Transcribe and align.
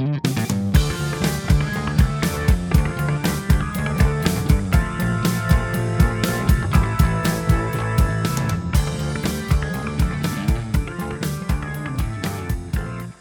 Mm-hmm. 0.00 0.39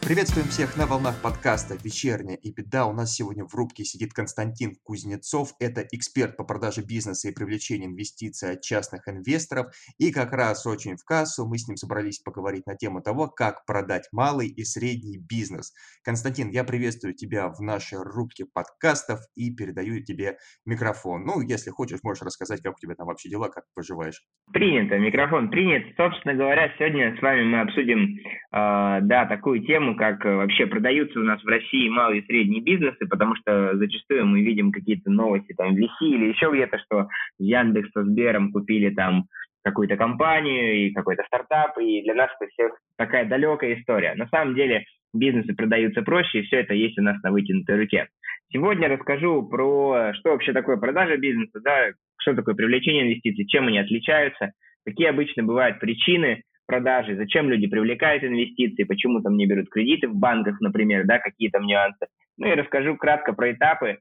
Приветствуем 0.09 0.47
всех 0.47 0.75
на 0.75 0.87
волнах 0.87 1.21
подкаста 1.21 1.75
«Вечерняя 1.83 2.35
и 2.35 2.51
беда». 2.51 2.87
У 2.87 2.93
нас 2.93 3.13
сегодня 3.13 3.45
в 3.45 3.53
рубке 3.53 3.83
сидит 3.83 4.11
Константин 4.11 4.71
Кузнецов. 4.83 5.49
Это 5.59 5.85
эксперт 5.91 6.35
по 6.35 6.43
продаже 6.43 6.81
бизнеса 6.81 7.29
и 7.29 7.31
привлечению 7.31 7.91
инвестиций 7.91 8.53
от 8.53 8.61
частных 8.63 9.07
инвесторов. 9.07 9.67
И 9.99 10.11
как 10.11 10.33
раз 10.33 10.65
очень 10.65 10.97
в 10.97 11.05
кассу 11.05 11.45
мы 11.45 11.59
с 11.59 11.67
ним 11.67 11.77
собрались 11.77 12.17
поговорить 12.17 12.65
на 12.65 12.75
тему 12.75 13.03
того, 13.03 13.27
как 13.27 13.67
продать 13.67 14.09
малый 14.11 14.47
и 14.47 14.63
средний 14.63 15.19
бизнес. 15.19 15.75
Константин, 16.03 16.49
я 16.49 16.63
приветствую 16.63 17.13
тебя 17.13 17.47
в 17.47 17.61
нашей 17.61 17.99
рубке 18.01 18.45
подкастов 18.51 19.19
и 19.35 19.53
передаю 19.53 20.03
тебе 20.03 20.37
микрофон. 20.65 21.23
Ну, 21.23 21.39
если 21.41 21.69
хочешь, 21.69 21.99
можешь 22.01 22.23
рассказать, 22.23 22.63
как 22.63 22.73
у 22.73 22.79
тебя 22.79 22.95
там 22.95 23.05
вообще 23.05 23.29
дела, 23.29 23.49
как 23.49 23.65
поживаешь. 23.75 24.23
Принято, 24.51 24.97
микрофон 24.97 25.51
принят. 25.51 25.83
Собственно 25.95 26.33
говоря, 26.33 26.73
сегодня 26.79 27.15
с 27.15 27.21
вами 27.21 27.43
мы 27.43 27.61
обсудим, 27.61 28.17
э, 28.17 29.01
да, 29.03 29.27
такую 29.27 29.63
тему, 29.67 29.98
как 29.99 30.25
э, 30.25 30.35
вообще 30.35 30.65
продаются 30.65 31.19
у 31.19 31.23
нас 31.23 31.43
в 31.43 31.47
России 31.47 31.89
малые 31.89 32.21
и 32.21 32.25
средние 32.25 32.61
бизнесы, 32.61 33.05
потому 33.07 33.35
что 33.35 33.77
зачастую 33.77 34.25
мы 34.25 34.41
видим 34.41 34.71
какие-то 34.71 35.11
новости 35.11 35.53
там 35.53 35.75
VC 35.75 35.87
или 36.01 36.29
еще 36.29 36.49
где-то, 36.51 36.79
что 36.79 37.07
Яндекс 37.37 37.91
со 37.91 38.03
Сбером 38.03 38.51
купили 38.51 38.89
там 38.89 39.25
какую-то 39.61 39.97
компанию 39.97 40.87
и 40.87 40.93
какой-то 40.93 41.23
стартап, 41.27 41.77
и 41.77 42.01
для 42.01 42.15
нас 42.15 42.29
это 42.39 42.49
все 42.51 42.69
такая 42.97 43.25
далекая 43.25 43.75
история. 43.75 44.15
На 44.15 44.27
самом 44.29 44.55
деле 44.55 44.85
бизнесы 45.13 45.53
продаются 45.53 46.01
проще, 46.01 46.39
и 46.39 46.43
все 46.43 46.61
это 46.61 46.73
есть 46.73 46.97
у 46.97 47.01
нас 47.01 47.21
на 47.21 47.31
вытянутой 47.31 47.77
руке. 47.77 48.07
Сегодня 48.53 48.87
расскажу 48.87 49.43
про, 49.43 50.13
что 50.13 50.31
вообще 50.31 50.53
такое 50.53 50.77
продажа 50.77 51.17
бизнеса, 51.17 51.59
да, 51.61 51.89
что 52.21 52.33
такое 52.33 52.55
привлечение 52.55 53.03
инвестиций, 53.03 53.45
чем 53.45 53.67
они 53.67 53.79
отличаются, 53.79 54.53
какие 54.85 55.07
обычно 55.07 55.43
бывают 55.43 55.79
причины 55.79 56.43
продажи, 56.69 57.15
зачем 57.15 57.49
люди 57.49 57.67
привлекают 57.67 58.23
инвестиции, 58.23 58.83
почему 58.83 59.21
там 59.21 59.35
не 59.35 59.47
берут 59.47 59.69
кредиты 59.69 60.07
в 60.07 60.15
банках, 60.15 60.61
например, 60.61 61.05
да, 61.05 61.17
какие 61.17 61.49
там 61.49 61.65
нюансы. 61.65 62.05
Ну 62.37 62.47
и 62.47 62.55
расскажу 62.55 62.95
кратко 62.95 63.33
про 63.33 63.51
этапы 63.51 63.87
э, 63.87 63.97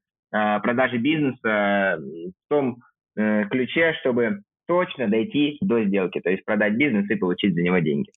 продажи 0.61 0.99
бизнеса 0.99 1.99
в 1.99 2.49
том 2.49 2.77
э, 3.17 3.45
ключе, 3.51 3.95
чтобы 4.01 4.43
точно 4.69 5.09
дойти 5.09 5.57
до 5.63 5.83
сделки, 5.83 6.21
то 6.21 6.31
есть 6.31 6.45
продать 6.45 6.75
бизнес 6.75 7.11
и 7.11 7.15
получить 7.15 7.55
за 7.55 7.63
него 7.63 7.79
деньги. 7.79 8.11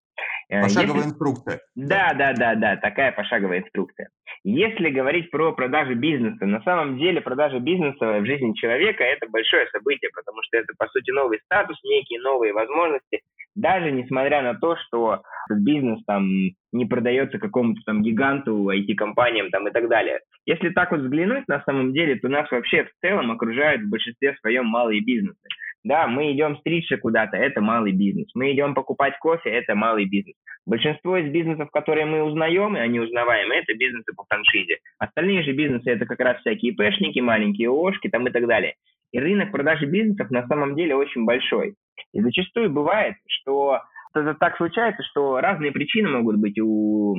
Э, 0.50 0.64
пошаговая 0.64 0.98
Если... 0.98 1.10
инструкция. 1.12 1.60
Да, 1.76 2.14
да, 2.14 2.34
да, 2.34 2.56
да, 2.56 2.76
такая 2.76 3.14
пошаговая 3.14 3.60
инструкция. 3.60 4.10
Если 4.44 4.90
говорить 4.90 5.32
про 5.32 5.54
продажу 5.54 5.96
бизнеса, 5.96 6.46
на 6.46 6.62
самом 6.64 6.98
деле 6.98 7.22
продажа 7.22 7.60
бизнеса 7.60 8.20
в 8.20 8.26
жизни 8.26 8.54
человека– 8.54 9.04
это 9.06 9.28
большое 9.30 9.66
событие, 9.68 10.12
потому 10.14 10.40
что 10.44 10.58
это, 10.58 10.74
по 10.78 10.88
сути, 10.88 11.12
новый 11.12 11.40
статус, 11.46 11.78
некие 11.84 12.20
новые 12.20 12.52
возможности, 12.52 13.22
даже 13.56 13.92
несмотря 13.92 14.42
на 14.42 14.54
то, 14.56 14.76
что 14.78 15.22
бизнес 15.50 16.04
там 16.06 16.28
не 16.72 16.86
продается 16.86 17.38
какому-то 17.38 17.82
там 17.86 18.02
гиганту, 18.02 18.70
IT-компаниям 18.70 19.50
там 19.50 19.68
и 19.68 19.72
так 19.72 19.90
далее. 19.90 20.20
Если 20.46 20.70
так 20.70 20.92
вот 20.92 21.02
взглянуть 21.02 21.48
на 21.48 21.62
самом 21.64 21.94
деле, 21.94 22.16
то 22.16 22.30
нас 22.30 22.50
вообще 22.52 22.86
в 22.86 22.92
целом 23.02 23.32
окружают 23.32 23.82
в 23.82 23.90
большинстве 23.90 24.36
своем 24.40 24.66
малые 24.66 25.02
бизнесы. 25.02 25.48
Да, 25.84 26.08
мы 26.08 26.32
идем 26.32 26.58
стричься 26.58 26.98
куда-то, 26.98 27.38
это 27.38 27.60
малый 27.60 27.92
бизнес. 27.92 28.28
Мы 28.36 28.54
идем 28.54 28.76
покупать 28.76 29.18
кофе, 29.20 29.50
это 29.50 29.74
малый 29.74 30.06
бизнес. 30.06 30.36
Большинство 30.68 31.18
из 31.18 31.32
бизнесов, 31.32 31.72
которые 31.72 32.06
мы 32.06 32.24
узнаем, 32.24 32.78
и 32.78 32.80
они 32.80 33.00
узнаваемы, 33.00 33.56
это 33.56 33.74
бизнесы 33.74 34.14
по 34.16 34.24
франшизе. 34.26 34.78
Остальные 35.00 35.42
же 35.42 35.54
бизнесы 35.54 35.90
это 35.90 36.06
как 36.06 36.20
раз 36.20 36.38
всякие 36.40 36.74
пэшники, 36.74 37.20
маленькие 37.20 37.70
ООшки 37.70 38.10
там 38.10 38.28
и 38.28 38.32
так 38.32 38.46
далее. 38.48 38.76
И 39.12 39.20
рынок 39.20 39.52
продажи 39.52 39.88
бизнесов 39.88 40.30
на 40.30 40.48
самом 40.48 40.76
деле 40.76 40.96
очень 40.96 41.26
большой. 41.26 41.74
И 42.14 42.22
зачастую 42.22 42.72
бывает, 42.72 43.16
что 43.28 43.82
это 44.14 44.34
так 44.36 44.58
случается, 44.58 45.04
что 45.04 45.40
разные 45.40 45.72
причины 45.72 46.10
могут 46.10 46.38
быть 46.38 46.60
у 46.60 47.18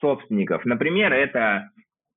собственников. 0.00 0.64
Например, 0.64 1.12
это 1.12 1.70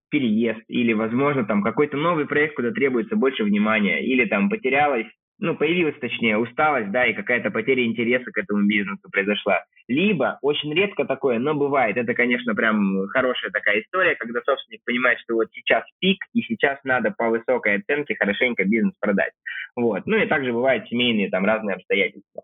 переезд 0.09 0.61
или, 0.67 0.93
возможно, 0.93 1.45
там 1.45 1.61
какой-то 1.63 1.97
новый 1.97 2.25
проект, 2.25 2.55
куда 2.55 2.71
требуется 2.71 3.15
больше 3.15 3.43
внимания, 3.43 4.05
или 4.05 4.25
там 4.25 4.49
потерялась 4.49 5.07
ну, 5.39 5.55
появилась, 5.55 5.97
точнее, 5.99 6.37
усталость, 6.37 6.91
да, 6.91 7.05
и 7.05 7.13
какая-то 7.13 7.51
потеря 7.51 7.85
интереса 7.85 8.31
к 8.31 8.37
этому 8.37 8.67
бизнесу 8.67 9.09
произошла. 9.11 9.63
Либо, 9.87 10.39
очень 10.41 10.73
редко 10.73 11.05
такое, 11.05 11.39
но 11.39 11.53
бывает, 11.53 11.97
это, 11.97 12.13
конечно, 12.13 12.55
прям 12.55 13.07
хорошая 13.09 13.51
такая 13.51 13.81
история, 13.81 14.15
когда 14.15 14.41
собственник 14.41 14.81
понимает, 14.83 15.19
что 15.19 15.35
вот 15.35 15.47
сейчас 15.53 15.83
пик, 15.99 16.17
и 16.33 16.41
сейчас 16.41 16.79
надо 16.83 17.13
по 17.15 17.29
высокой 17.29 17.77
оценке 17.77 18.15
хорошенько 18.15 18.63
бизнес 18.65 18.93
продать. 18.99 19.33
Вот. 19.75 20.05
Ну 20.05 20.17
и 20.17 20.25
также 20.25 20.51
бывают 20.51 20.87
семейные 20.87 21.29
там 21.29 21.45
разные 21.45 21.75
обстоятельства. 21.75 22.43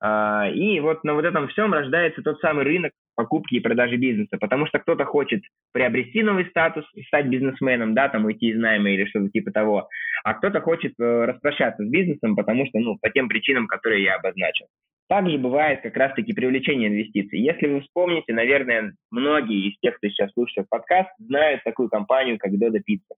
А, 0.00 0.48
и 0.48 0.78
вот 0.80 1.02
на 1.02 1.14
вот 1.14 1.24
этом 1.24 1.48
всем 1.48 1.72
рождается 1.72 2.22
тот 2.22 2.40
самый 2.40 2.64
рынок 2.64 2.92
покупки 3.18 3.56
и 3.56 3.60
продажи 3.60 3.96
бизнеса, 3.96 4.38
потому 4.38 4.66
что 4.66 4.78
кто-то 4.78 5.04
хочет 5.04 5.42
приобрести 5.72 6.22
новый 6.22 6.46
статус 6.46 6.84
и 6.94 7.02
стать 7.02 7.26
бизнесменом, 7.26 7.92
да, 7.92 8.08
там 8.08 8.24
уйти 8.26 8.50
из 8.50 8.58
найма 8.58 8.90
или 8.90 9.06
что-то 9.06 9.28
типа 9.28 9.50
того, 9.50 9.88
а 10.22 10.34
кто-то 10.34 10.60
хочет 10.60 10.92
э, 11.00 11.24
распрощаться 11.24 11.84
с 11.84 11.88
бизнесом, 11.88 12.36
потому 12.36 12.64
что, 12.66 12.78
ну, 12.78 12.96
по 12.96 13.10
тем 13.10 13.28
причинам, 13.28 13.66
которые 13.66 14.04
я 14.04 14.14
обозначил. 14.14 14.66
Также 15.08 15.38
бывает 15.38 15.80
как 15.80 15.96
раз-таки 15.96 16.34
привлечение 16.34 16.88
инвестиций. 16.88 17.40
Если 17.40 17.66
вы 17.66 17.80
вспомните, 17.80 18.34
наверное, 18.34 18.92
многие 19.10 19.70
из 19.70 19.78
тех, 19.80 19.96
кто 19.96 20.08
сейчас 20.08 20.30
слушает 20.32 20.68
подкаст, 20.68 21.08
знают 21.18 21.64
такую 21.64 21.88
компанию, 21.88 22.38
как 22.38 22.52
Dodo 22.52 22.78
Pizza. 22.78 23.16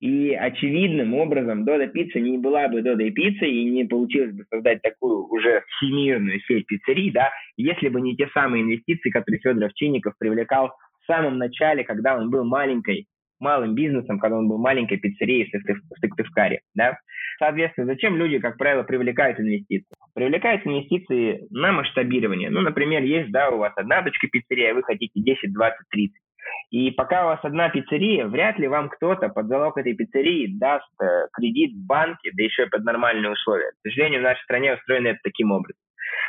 И 0.00 0.34
очевидным 0.34 1.14
образом 1.14 1.64
Dodo 1.64 1.90
Pizza 1.90 2.20
не 2.20 2.36
была 2.36 2.68
бы 2.68 2.80
Dodo 2.80 3.08
Pizza 3.08 3.46
и 3.46 3.64
не 3.70 3.84
получилось 3.84 4.34
бы 4.34 4.44
создать 4.50 4.82
такую 4.82 5.26
уже 5.28 5.62
всемирную 5.76 6.40
сеть 6.40 6.66
пиццерий, 6.66 7.10
да, 7.10 7.30
если 7.56 7.88
бы 7.88 8.02
не 8.02 8.16
те 8.16 8.28
самые 8.34 8.62
инвестиции, 8.62 9.08
которые 9.08 9.40
Федор 9.40 9.64
Овчинников 9.64 10.14
привлекал 10.18 10.72
в 11.02 11.06
самом 11.06 11.38
начале, 11.38 11.84
когда 11.84 12.18
он 12.18 12.30
был 12.30 12.44
маленькой 12.44 13.06
малым 13.38 13.74
бизнесом, 13.74 14.18
когда 14.18 14.36
он 14.36 14.48
был 14.48 14.58
маленькой 14.58 14.98
пиццерией 14.98 15.50
в 15.50 16.00
Сыктывкаре. 16.00 16.60
Да? 16.74 16.98
Соответственно, 17.38 17.86
зачем 17.86 18.16
люди, 18.16 18.38
как 18.38 18.58
правило, 18.58 18.82
привлекают 18.82 19.40
инвестиции? 19.40 19.96
Привлекают 20.14 20.66
инвестиции 20.66 21.46
на 21.50 21.72
масштабирование. 21.72 22.50
Ну, 22.50 22.60
например, 22.60 23.02
есть, 23.02 23.30
да, 23.30 23.50
у 23.50 23.58
вас 23.58 23.72
одна 23.76 24.02
точка 24.02 24.28
пиццерия, 24.28 24.74
вы 24.74 24.82
хотите 24.82 25.12
10, 25.14 25.52
20, 25.52 25.78
30. 25.88 26.16
И 26.70 26.90
пока 26.92 27.24
у 27.24 27.26
вас 27.26 27.40
одна 27.42 27.68
пиццерия, 27.68 28.26
вряд 28.26 28.58
ли 28.58 28.68
вам 28.68 28.88
кто-то 28.88 29.28
под 29.28 29.46
залог 29.46 29.76
этой 29.76 29.94
пиццерии 29.94 30.58
даст 30.58 30.88
э, 31.00 31.26
кредит 31.32 31.72
в 31.74 31.86
банке, 31.86 32.30
да 32.32 32.42
еще 32.42 32.64
и 32.64 32.68
под 32.68 32.84
нормальные 32.84 33.32
условия. 33.32 33.70
К 33.72 33.88
сожалению, 33.88 34.20
в 34.20 34.24
нашей 34.24 34.42
стране 34.42 34.74
устроено 34.74 35.08
это 35.08 35.18
таким 35.22 35.52
образом. 35.52 35.80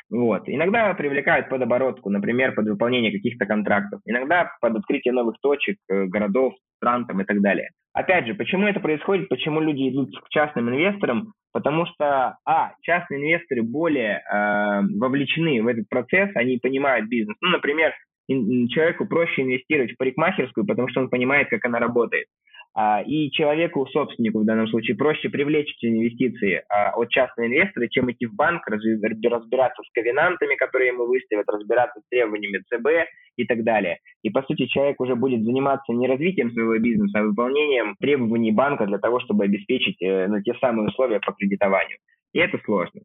Вот. 0.09 0.44
Иногда 0.47 0.94
привлекают 0.94 1.50
под 1.50 1.62
оборотку, 1.62 2.09
например, 2.09 2.53
под 2.53 2.68
выполнение 2.68 3.12
каких-то 3.12 3.46
контрактов. 3.46 4.02
Иногда 4.06 4.52
под 4.59 4.75
открытие 4.78 5.14
новых 5.14 5.38
точек, 5.42 5.78
э, 5.90 6.06
городов, 6.06 6.53
стран 6.78 7.06
там, 7.06 7.22
и 7.22 7.25
так 7.25 7.42
далее. 7.42 7.69
Опять 7.94 8.28
же, 8.28 8.34
почему 8.34 8.68
это 8.68 8.80
происходит, 8.80 9.30
почему 9.30 9.59
люди 9.59 9.90
идут 9.90 10.18
к 10.18 10.30
частным 10.30 10.69
инвесторам? 10.69 11.34
Потому 11.53 11.86
что, 11.86 12.38
а, 12.46 12.74
частные 12.81 13.22
инвесторы 13.22 13.62
более 13.62 14.22
э, 14.22 14.81
вовлечены 14.97 15.62
в 15.62 15.68
этот 15.68 15.88
процесс, 15.90 16.30
они 16.36 16.58
понимают 16.58 17.09
бизнес. 17.09 17.36
Ну, 17.42 17.50
например, 17.50 17.94
человеку 18.28 19.06
проще 19.06 19.42
инвестировать 19.42 19.92
в 19.92 19.98
парикмахерскую, 19.98 20.66
потому 20.66 20.88
что 20.88 21.02
он 21.02 21.09
понимает, 21.09 21.50
как 21.50 21.66
она 21.66 21.80
работает. 21.80 22.28
А, 22.74 23.02
и 23.02 23.30
человеку, 23.32 23.86
собственнику 23.88 24.40
в 24.40 24.46
данном 24.46 24.68
случае, 24.68 24.96
проще 24.96 25.30
привлечь 25.30 25.76
эти 25.78 25.92
инвестиции 25.92 26.64
а, 26.70 26.92
от 26.96 27.09
частного 27.09 27.48
инвестора, 27.48 27.88
чем 27.90 28.09
идти 28.12 28.26
в 28.26 28.34
банк, 28.34 28.66
разбираться 28.68 29.84
с 29.84 29.92
ковенантами, 29.94 30.56
которые 30.56 30.90
ему 30.90 31.06
выставят, 31.06 31.50
разбираться 31.50 32.00
с 32.00 32.10
требованиями 32.10 32.64
ЦБ 32.70 33.10
и 33.36 33.46
так 33.46 33.64
далее. 33.64 34.00
И, 34.24 34.30
по 34.30 34.42
сути, 34.44 34.68
человек 34.68 35.02
уже 35.02 35.16
будет 35.16 35.44
заниматься 35.44 35.92
не 35.92 36.08
развитием 36.08 36.52
своего 36.52 36.78
бизнеса, 36.78 37.20
а 37.20 37.24
выполнением 37.24 37.95
требований 38.00 38.51
банка 38.51 38.86
для 38.86 39.00
того, 39.00 39.19
чтобы 39.19 39.44
обеспечить 39.44 40.01
э, 40.01 40.28
ну, 40.28 40.42
те 40.42 40.54
самые 40.62 40.88
условия 40.88 41.19
по 41.19 41.34
кредитованию. 41.34 41.98
И 42.34 42.40
это 42.40 42.57
сложно. 42.63 43.01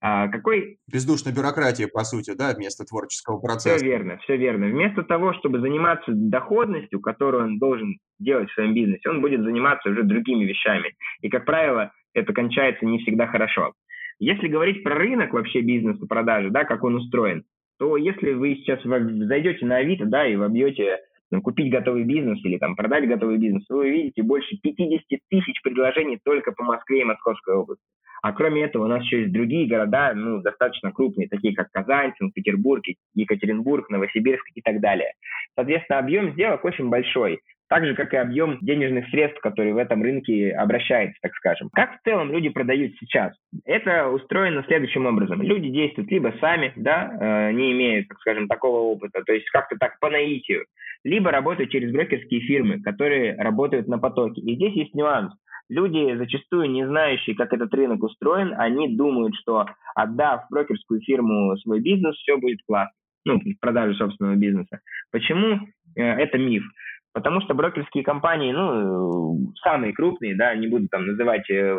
А 0.00 0.28
какой... 0.28 0.78
Бездушная 0.90 1.34
бюрократия, 1.34 1.88
по 1.88 2.04
сути, 2.04 2.34
да, 2.36 2.54
вместо 2.54 2.84
творческого 2.84 3.40
процесса. 3.40 3.78
Все 3.78 3.86
верно, 3.86 4.18
все 4.18 4.36
верно. 4.36 4.66
Вместо 4.66 5.02
того, 5.02 5.32
чтобы 5.34 5.60
заниматься 5.60 6.12
доходностью, 6.12 7.00
которую 7.00 7.44
он 7.44 7.58
должен 7.58 7.98
делать 8.18 8.48
в 8.48 8.54
своем 8.54 8.74
бизнесе, 8.74 9.08
он 9.08 9.20
будет 9.20 9.42
заниматься 9.42 9.90
уже 9.90 10.04
другими 10.04 10.44
вещами. 10.44 10.94
И, 11.20 11.28
как 11.28 11.44
правило, 11.44 11.92
это 12.14 12.32
кончается 12.32 12.86
не 12.86 12.98
всегда 12.98 13.26
хорошо. 13.26 13.74
Если 14.20 14.48
говорить 14.48 14.82
про 14.82 14.94
рынок 14.94 15.32
вообще 15.32 15.60
бизнеса, 15.60 16.04
продажи, 16.06 16.50
да, 16.50 16.64
как 16.64 16.82
он 16.84 16.96
устроен, 16.96 17.44
то 17.78 17.96
если 17.96 18.32
вы 18.32 18.56
сейчас 18.56 18.80
зайдете 18.82 19.64
на 19.64 19.76
Авито, 19.76 20.06
да, 20.06 20.26
и 20.26 20.36
вобьете 20.36 20.98
ну, 21.30 21.42
купить 21.42 21.70
готовый 21.70 22.04
бизнес 22.04 22.38
или 22.44 22.58
там 22.58 22.74
продать 22.74 23.06
готовый 23.06 23.38
бизнес, 23.38 23.64
вы 23.68 23.88
увидите 23.88 24.22
больше 24.22 24.56
50 24.56 25.20
тысяч 25.28 25.62
предложений 25.62 26.20
только 26.24 26.52
по 26.52 26.64
Москве 26.64 27.02
и 27.02 27.04
Московской 27.04 27.54
области. 27.54 27.84
А 28.22 28.32
кроме 28.32 28.64
этого, 28.64 28.84
у 28.84 28.88
нас 28.88 29.02
еще 29.04 29.20
есть 29.20 29.32
другие 29.32 29.68
города, 29.68 30.12
ну, 30.14 30.40
достаточно 30.40 30.92
крупные, 30.92 31.28
такие 31.28 31.54
как 31.54 31.70
Казань, 31.70 32.12
Санкт-Петербург, 32.18 32.84
Екатеринбург, 33.14 33.88
Новосибирск 33.90 34.44
и 34.54 34.60
так 34.60 34.80
далее. 34.80 35.12
Соответственно, 35.54 35.98
объем 35.98 36.32
сделок 36.32 36.64
очень 36.64 36.88
большой. 36.88 37.40
так 37.68 37.84
же, 37.84 37.94
как 37.94 38.14
и 38.14 38.16
объем 38.16 38.58
денежных 38.62 39.08
средств, 39.10 39.40
которые 39.40 39.74
в 39.74 39.76
этом 39.76 40.02
рынке 40.02 40.52
обращаются, 40.52 41.18
так 41.20 41.34
скажем. 41.34 41.68
Как 41.74 41.98
в 41.98 42.02
целом 42.02 42.32
люди 42.32 42.48
продают 42.48 42.92
сейчас? 42.98 43.34
Это 43.64 44.08
устроено 44.08 44.64
следующим 44.66 45.06
образом. 45.06 45.42
Люди 45.42 45.68
действуют 45.68 46.10
либо 46.10 46.34
сами, 46.40 46.72
да, 46.76 47.10
э, 47.20 47.52
не 47.52 47.72
имея, 47.72 48.04
так 48.08 48.18
скажем, 48.20 48.48
такого 48.48 48.80
опыта, 48.80 49.22
то 49.22 49.32
есть 49.32 49.48
как-то 49.50 49.76
так 49.76 49.98
по 50.00 50.08
наитию, 50.08 50.64
либо 51.04 51.30
работают 51.30 51.70
через 51.70 51.92
брокерские 51.92 52.40
фирмы, 52.40 52.80
которые 52.80 53.36
работают 53.36 53.86
на 53.86 53.98
потоке. 53.98 54.40
И 54.40 54.54
здесь 54.54 54.74
есть 54.74 54.94
нюанс. 54.94 55.34
Люди, 55.68 56.16
зачастую 56.16 56.70
не 56.70 56.86
знающие, 56.86 57.36
как 57.36 57.52
этот 57.52 57.72
рынок 57.74 58.02
устроен, 58.02 58.54
они 58.56 58.96
думают, 58.96 59.34
что 59.36 59.66
отдав 59.94 60.46
в 60.46 60.50
брокерскую 60.50 61.00
фирму 61.00 61.56
свой 61.58 61.80
бизнес, 61.80 62.16
все 62.16 62.36
будет 62.38 62.58
классно. 62.66 62.92
Ну, 63.24 63.40
продажу 63.60 63.94
собственного 63.94 64.36
бизнеса. 64.36 64.80
Почему? 65.10 65.60
Э, 65.96 66.02
это 66.02 66.38
миф. 66.38 66.64
Потому 67.12 67.40
что 67.40 67.54
брокерские 67.54 68.04
компании, 68.04 68.52
ну, 68.52 69.52
самые 69.62 69.92
крупные, 69.92 70.36
да, 70.36 70.54
не 70.54 70.68
буду 70.68 70.88
там 70.88 71.06
называть 71.06 71.48
э, 71.50 71.76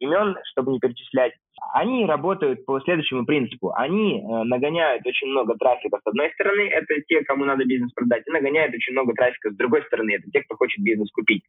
имен, 0.00 0.36
чтобы 0.50 0.72
не 0.72 0.80
перечислять, 0.80 1.32
они 1.72 2.04
работают 2.04 2.66
по 2.66 2.80
следующему 2.80 3.24
принципу. 3.24 3.72
Они 3.74 4.20
э, 4.20 4.42
нагоняют 4.44 5.06
очень 5.06 5.28
много 5.28 5.54
трафика 5.54 5.98
с 5.98 6.06
одной 6.06 6.30
стороны, 6.32 6.62
это 6.68 7.00
те, 7.08 7.24
кому 7.24 7.44
надо 7.44 7.64
бизнес 7.64 7.92
продать, 7.92 8.24
и 8.26 8.30
нагоняют 8.30 8.74
очень 8.74 8.92
много 8.92 9.14
трафика 9.14 9.50
с 9.50 9.56
другой 9.56 9.82
стороны, 9.84 10.12
это 10.12 10.30
те, 10.30 10.42
кто 10.42 10.56
хочет 10.56 10.84
бизнес 10.84 11.10
купить. 11.12 11.44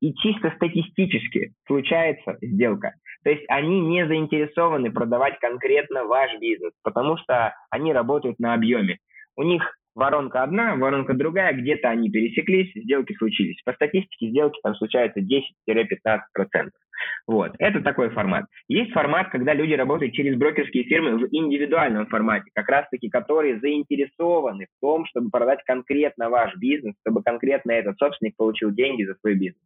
И 0.00 0.14
чисто 0.14 0.52
статистически 0.56 1.52
случается 1.66 2.36
сделка. 2.42 2.94
То 3.24 3.30
есть 3.30 3.44
они 3.48 3.80
не 3.80 4.06
заинтересованы 4.06 4.92
продавать 4.92 5.38
конкретно 5.40 6.04
ваш 6.04 6.38
бизнес, 6.38 6.72
потому 6.82 7.16
что 7.16 7.54
они 7.70 7.92
работают 7.92 8.38
на 8.38 8.54
объеме. 8.54 8.98
У 9.36 9.42
них 9.42 9.76
воронка 9.96 10.42
одна, 10.42 10.76
воронка 10.76 11.14
другая, 11.14 11.52
где-то 11.54 11.88
они 11.88 12.10
пересеклись, 12.10 12.70
сделки 12.74 13.14
случились. 13.14 13.60
По 13.64 13.72
статистике 13.72 14.28
сделки 14.28 14.60
там 14.62 14.74
случаются 14.76 15.20
10-15%. 15.20 16.20
Вот, 17.26 17.52
это 17.58 17.80
такой 17.82 18.10
формат. 18.10 18.46
Есть 18.68 18.92
формат, 18.92 19.30
когда 19.30 19.52
люди 19.52 19.74
работают 19.74 20.14
через 20.14 20.36
брокерские 20.36 20.84
фирмы 20.84 21.18
в 21.18 21.28
индивидуальном 21.30 22.06
формате, 22.06 22.50
как 22.54 22.68
раз-таки 22.68 23.08
которые 23.08 23.58
заинтересованы 23.60 24.66
в 24.66 24.80
том, 24.80 25.06
чтобы 25.06 25.30
продать 25.30 25.62
конкретно 25.64 26.30
ваш 26.30 26.56
бизнес, 26.56 26.94
чтобы 27.00 27.22
конкретно 27.22 27.72
этот 27.72 27.98
собственник 27.98 28.36
получил 28.36 28.70
деньги 28.70 29.04
за 29.04 29.14
свой 29.16 29.34
бизнес. 29.34 29.62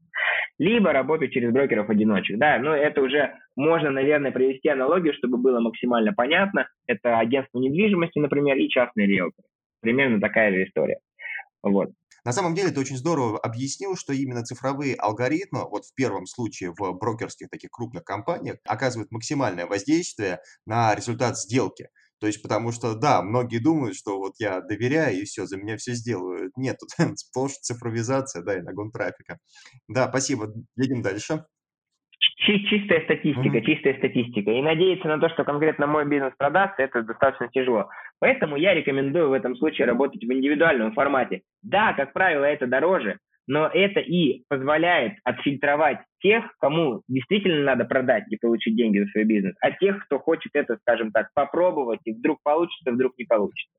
Либо 0.59 0.93
работают 0.93 1.33
через 1.33 1.53
брокеров-одиночек. 1.53 2.39
Да, 2.39 2.59
но 2.59 2.75
это 2.75 3.01
уже 3.01 3.35
можно, 3.57 3.91
наверное, 3.91 4.33
привести 4.33 4.69
аналогию, 4.69 5.15
чтобы 5.15 5.39
было 5.39 5.61
максимально 5.61 6.13
понятно. 6.13 6.69
Это 6.87 7.19
агентство 7.19 7.59
недвижимости, 7.59 8.19
например, 8.19 8.57
и 8.57 8.69
частные 8.69 9.07
риэлторы. 9.07 9.47
Примерно 9.81 10.21
такая 10.21 10.53
же 10.53 10.65
история. 10.65 11.01
Вот. 11.63 11.91
На 12.25 12.33
самом 12.33 12.55
деле 12.55 12.71
ты 12.71 12.81
очень 12.81 12.99
здорово 12.99 13.39
объяснил, 13.39 13.97
что 13.97 14.13
именно 14.13 14.45
цифровые 14.45 14.95
алгоритмы, 14.95 15.65
вот 15.69 15.87
в 15.87 15.95
первом 15.95 16.27
случае 16.27 16.73
в 16.77 16.93
брокерских 16.93 17.49
таких 17.49 17.71
крупных 17.71 18.05
компаниях, 18.05 18.59
оказывают 18.67 19.11
максимальное 19.11 19.67
воздействие 19.67 20.41
на 20.67 20.95
результат 20.95 21.39
сделки. 21.39 21.89
То 22.19 22.27
есть, 22.27 22.43
потому 22.43 22.71
что, 22.71 22.95
да, 22.95 23.23
многие 23.23 23.59
думают, 23.59 23.97
что 23.97 24.19
вот 24.19 24.35
я 24.39 24.61
доверяю 24.61 25.23
и 25.23 25.25
все, 25.25 25.47
за 25.47 25.57
меня 25.57 25.79
все 25.79 25.95
сделают. 25.95 26.55
Нет, 26.57 26.77
тут 26.79 26.91
сплошь 27.19 27.55
цифровизация, 27.55 28.43
да, 28.43 28.59
и 28.59 28.61
нагон 28.61 28.91
трафика. 28.91 29.39
Да, 29.89 30.09
спасибо. 30.09 30.53
Едем 30.77 31.01
дальше. 31.01 31.47
Чистая 32.41 33.03
статистика, 33.03 33.59
mm-hmm. 33.59 33.65
чистая 33.65 33.99
статистика. 33.99 34.51
И 34.51 34.63
надеяться 34.63 35.07
на 35.09 35.19
то, 35.19 35.29
что 35.29 35.45
конкретно 35.45 35.87
мой 35.87 36.07
бизнес 36.09 36.33
продастся, 36.39 36.83
это 36.83 37.03
достаточно 37.03 37.49
тяжело. 37.49 37.91
Поэтому 38.19 38.57
я 38.57 38.73
рекомендую 38.73 39.29
в 39.29 39.35
этом 39.35 39.55
случае 39.57 39.87
работать 39.87 40.25
в 40.25 40.33
индивидуальном 40.33 40.93
формате. 40.93 41.43
Да, 41.63 41.93
как 41.93 42.15
правило, 42.15 42.45
это 42.45 42.67
дороже, 42.67 43.19
но 43.47 43.67
это 43.67 44.01
и 44.01 44.45
позволяет 44.49 45.15
отфильтровать 45.25 45.99
тех, 46.23 46.45
кому 46.61 47.03
действительно 47.09 47.63
надо 47.63 47.85
продать 47.85 48.25
и 48.31 48.37
получить 48.37 48.77
деньги 48.77 49.01
за 49.01 49.07
свой 49.09 49.25
бизнес, 49.25 49.55
а 49.61 49.73
тех, 49.73 50.03
кто 50.07 50.19
хочет 50.19 50.53
это, 50.55 50.77
скажем 50.83 51.11
так, 51.11 51.29
попробовать, 51.35 52.01
и 52.05 52.13
вдруг 52.13 52.39
получится, 52.43 52.93
вдруг 52.93 53.13
не 53.19 53.25
получится. 53.25 53.77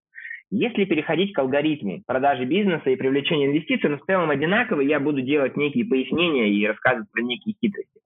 Если 0.52 0.84
переходить 0.84 1.32
к 1.32 1.40
алгоритму 1.40 2.04
продажи 2.06 2.44
бизнеса 2.44 2.90
и 2.90 2.98
привлечения 2.98 3.46
инвестиций, 3.46 3.90
но 3.90 3.98
в 3.98 4.06
целом 4.06 4.30
одинаково, 4.30 4.82
я 4.82 5.00
буду 5.00 5.22
делать 5.22 5.56
некие 5.56 5.86
пояснения 5.86 6.50
и 6.50 6.68
рассказывать 6.68 7.10
про 7.10 7.22
некие 7.22 7.56
хитрости, 7.60 8.02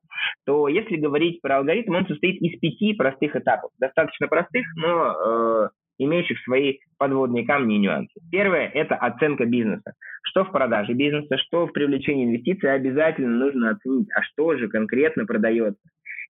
то 0.46 0.68
если 0.68 0.98
говорить 0.98 1.42
про 1.42 1.58
алгоритм, 1.58 1.96
он 1.96 2.08
состоит 2.08 2.42
из 2.42 2.60
пяти 2.60 2.94
простых 2.94 3.36
этапов. 3.36 3.72
Достаточно 3.80 4.28
простых, 4.28 4.66
но 4.76 5.14
э, 5.14 5.70
имеющих 6.00 6.40
свои 6.44 6.80
подводные 6.98 7.46
камни 7.46 7.76
и 7.76 7.80
нюансы. 7.80 8.14
Первое– 8.32 8.68
это 8.74 8.96
оценка 8.96 9.46
бизнеса. 9.46 9.94
Что 10.24 10.46
в 10.46 10.52
продаже 10.52 10.94
бизнеса, 10.94 11.38
что 11.38 11.68
в 11.68 11.72
привлечении 11.72 12.26
инвестиций 12.26 12.74
обязательно 12.74 13.38
нужно 13.38 13.72
оценить, 13.72 14.08
а 14.16 14.24
что 14.24 14.56
же 14.58 14.68
конкретно 14.68 15.26
продается. 15.26 15.82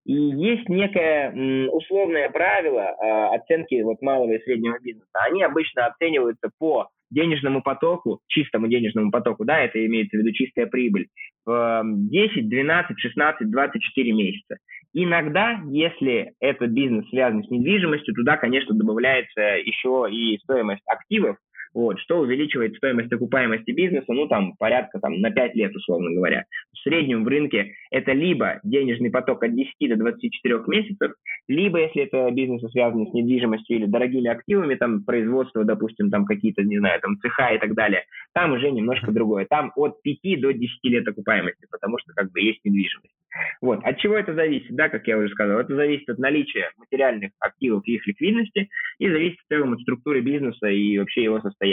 И 0.05 0.13
есть 0.13 0.69
некое 0.69 1.67
условное 1.69 2.29
правило 2.29 2.81
э, 2.81 3.35
оценки 3.35 3.81
вот 3.81 4.01
малого 4.01 4.33
и 4.33 4.43
среднего 4.43 4.77
бизнеса. 4.79 5.09
Они 5.13 5.41
обычно 5.41 5.87
оцениваются 5.87 6.51
по 6.59 6.89
денежному 7.11 7.61
потоку, 7.61 8.19
чистому 8.27 8.67
денежному 8.67 9.11
потоку, 9.11 9.45
да, 9.45 9.59
это 9.59 9.85
имеется 9.85 10.17
в 10.17 10.19
виду 10.19 10.31
чистая 10.31 10.67
прибыль, 10.67 11.07
в 11.45 11.83
10, 11.85 12.49
12, 12.49 12.99
16, 12.99 13.51
24 13.51 14.13
месяца. 14.13 14.57
Иногда, 14.93 15.61
если 15.69 16.33
этот 16.39 16.71
бизнес 16.71 17.07
связан 17.09 17.43
с 17.43 17.49
недвижимостью, 17.49 18.13
туда, 18.15 18.37
конечно, 18.37 18.73
добавляется 18.75 19.41
еще 19.41 20.07
и 20.09 20.37
стоимость 20.39 20.83
активов, 20.87 21.37
вот, 21.75 21.99
что 21.99 22.19
увеличивает 22.19 22.75
стоимость 22.77 23.11
окупаемости 23.11 23.71
бизнеса, 23.71 24.05
ну, 24.07 24.27
там, 24.27 24.53
порядка 24.57 24.99
там, 24.99 25.19
на 25.19 25.29
5 25.29 25.55
лет, 25.55 25.75
условно 25.75 26.11
говоря. 26.11 26.45
В 26.73 26.79
среднем 26.79 27.25
в 27.25 27.27
рынке 27.27 27.73
это 27.91 28.13
либо 28.13 28.59
денежный 28.63 29.11
поток 29.11 29.43
от 29.43 29.53
10 29.53 29.73
до 29.89 29.97
24 29.97 30.63
месяцев, 30.67 31.11
либо, 31.47 31.81
если 31.81 32.03
это 32.03 32.31
бизнесы, 32.31 32.69
связанные 32.69 33.07
с 33.07 33.13
недвижимостью 33.13 33.77
или 33.77 33.85
дорогими 33.85 34.29
активами, 34.29 34.75
там, 34.75 35.03
производство, 35.03 35.65
допустим, 35.65 36.09
там, 36.09 36.25
какие-то, 36.25 36.63
не 36.63 36.79
знаю, 36.79 37.01
там, 37.01 37.19
цеха 37.19 37.53
и 37.53 37.59
так 37.59 37.75
далее, 37.75 38.03
там 38.33 38.53
уже 38.53 38.71
немножко 38.71 39.11
другое. 39.11 39.45
Там 39.45 39.73
от 39.75 40.01
5 40.01 40.39
до 40.39 40.53
10 40.53 40.79
лет 40.85 41.07
окупаемости, 41.07 41.67
потому 41.69 41.99
что, 41.99 42.13
как 42.13 42.31
бы, 42.31 42.39
есть 42.39 42.63
недвижимость. 42.63 43.13
Вот. 43.61 43.83
От 43.83 43.97
чего 43.99 44.15
это 44.15 44.33
зависит, 44.33 44.73
да, 44.75 44.89
как 44.89 45.07
я 45.07 45.17
уже 45.17 45.29
сказал? 45.29 45.59
Это 45.59 45.75
зависит 45.75 46.09
от 46.09 46.19
наличия 46.19 46.71
материальных 46.77 47.31
активов 47.39 47.83
и 47.85 47.95
их 47.95 48.07
ликвидности 48.07 48.69
и 48.97 49.09
зависит 49.09 49.39
в 49.39 49.47
целом 49.47 49.73
от 49.73 49.81
структуры 49.81 50.21
бизнеса 50.21 50.67
и 50.67 50.97
вообще 50.97 51.23
его 51.23 51.41
состояния. 51.41 51.64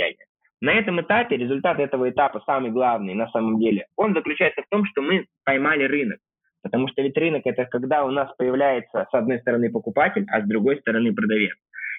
На 0.60 0.74
этом 0.74 1.00
этапе 1.00 1.36
результат 1.36 1.80
этого 1.80 2.08
этапа 2.08 2.40
самый 2.46 2.70
главный 2.70 3.14
на 3.14 3.28
самом 3.30 3.58
деле, 3.58 3.86
он 3.96 4.14
заключается 4.14 4.62
в 4.62 4.68
том, 4.68 4.84
что 4.86 5.02
мы 5.02 5.26
поймали 5.44 5.84
рынок. 5.84 6.18
Потому 6.62 6.86
что 6.88 7.02
ведь 7.02 7.16
рынок 7.16 7.42
это 7.44 7.64
когда 7.64 8.04
у 8.04 8.10
нас 8.10 8.32
появляется 8.38 9.08
с 9.10 9.14
одной 9.14 9.40
стороны 9.40 9.70
покупатель, 9.70 10.24
а 10.30 10.40
с 10.40 10.46
другой 10.46 10.78
стороны 10.78 11.12
продавец. 11.12 11.56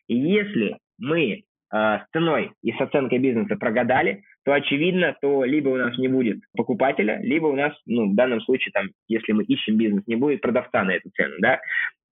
И 0.08 0.16
если 0.16 0.78
мы 0.98 1.32
э, 1.34 1.42
с 1.72 2.06
ценой 2.14 2.52
и 2.62 2.72
с 2.72 2.80
оценкой 2.80 3.20
бизнеса 3.20 3.58
прогадали, 3.58 4.24
то 4.46 4.54
очевидно, 4.54 5.16
то 5.22 5.44
либо 5.44 5.70
у 5.70 5.78
нас 5.78 5.98
не 5.98 6.08
будет 6.08 6.40
покупателя, 6.56 7.20
либо 7.22 7.48
у 7.48 7.56
нас, 7.56 7.74
ну, 7.86 8.12
в 8.12 8.16
данном 8.16 8.42
случае, 8.42 8.72
там, 8.74 8.88
если 9.08 9.32
мы 9.32 9.44
ищем 9.44 9.78
бизнес, 9.78 10.06
не 10.08 10.16
будет 10.16 10.42
продавца 10.42 10.84
на 10.84 10.92
эту 10.92 11.10
цену, 11.12 11.36
да. 11.40 11.60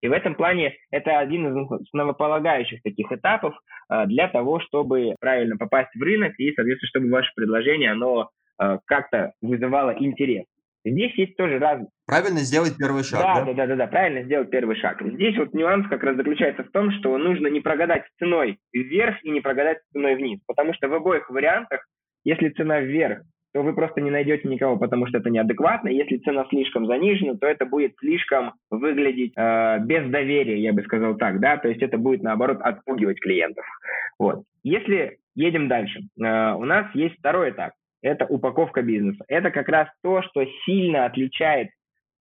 И 0.01 0.07
в 0.07 0.11
этом 0.11 0.35
плане 0.35 0.75
это 0.89 1.19
один 1.19 1.47
из 1.47 1.71
основополагающих 1.71 2.81
таких 2.81 3.11
этапов 3.11 3.53
э, 3.89 4.05
для 4.07 4.27
того, 4.27 4.59
чтобы 4.59 5.15
правильно 5.19 5.57
попасть 5.57 5.93
в 5.95 6.01
рынок 6.01 6.33
и, 6.37 6.53
соответственно, 6.53 6.89
чтобы 6.89 7.09
ваше 7.09 7.31
предложение, 7.35 7.91
оно 7.91 8.29
э, 8.59 8.79
как-то 8.85 9.33
вызывало 9.41 9.91
интерес. 9.91 10.45
Здесь 10.83 11.13
есть 11.15 11.37
тоже 11.37 11.59
разные. 11.59 11.89
Правильно 12.07 12.39
сделать 12.39 12.75
первый 12.75 13.03
шаг, 13.03 13.21
да? 13.21 13.45
Да, 13.45 13.53
да, 13.53 13.67
да, 13.67 13.75
да, 13.75 13.87
правильно 13.87 14.23
сделать 14.23 14.49
первый 14.49 14.75
шаг. 14.77 14.99
Здесь 15.01 15.37
вот 15.37 15.53
нюанс 15.53 15.87
как 15.87 16.03
раз 16.03 16.15
заключается 16.15 16.63
в 16.63 16.71
том, 16.71 16.91
что 16.93 17.15
нужно 17.19 17.47
не 17.47 17.59
прогадать 17.59 18.03
ценой 18.17 18.57
вверх 18.73 19.23
и 19.23 19.29
не 19.29 19.41
прогадать 19.41 19.77
ценой 19.93 20.15
вниз, 20.15 20.39
потому 20.47 20.73
что 20.73 20.87
в 20.87 20.93
обоих 20.95 21.29
вариантах, 21.29 21.85
если 22.23 22.49
цена 22.49 22.79
вверх, 22.79 23.21
то 23.53 23.61
вы 23.61 23.73
просто 23.73 24.01
не 24.01 24.11
найдете 24.11 24.47
никого, 24.47 24.77
потому 24.77 25.07
что 25.07 25.17
это 25.17 25.29
неадекватно. 25.29 25.89
Если 25.89 26.17
цена 26.17 26.45
слишком 26.49 26.87
занижена, 26.87 27.35
то 27.35 27.47
это 27.47 27.65
будет 27.65 27.95
слишком 27.99 28.53
выглядеть 28.69 29.33
э, 29.35 29.79
без 29.79 30.09
доверия, 30.09 30.59
я 30.61 30.73
бы 30.73 30.83
сказал 30.83 31.15
так, 31.15 31.39
да, 31.39 31.57
то 31.57 31.67
есть 31.67 31.81
это 31.81 31.97
будет 31.97 32.23
наоборот 32.23 32.59
отпугивать 32.61 33.19
клиентов. 33.19 33.65
Вот. 34.17 34.43
Если 34.63 35.17
едем 35.35 35.67
дальше, 35.67 35.99
э, 35.99 36.53
у 36.53 36.65
нас 36.65 36.87
есть 36.93 37.17
второй 37.17 37.51
этап 37.51 37.71
это 38.01 38.25
упаковка 38.25 38.81
бизнеса. 38.81 39.23
Это 39.27 39.51
как 39.51 39.69
раз 39.69 39.87
то, 40.01 40.21
что 40.23 40.45
сильно 40.65 41.05
отличает 41.05 41.69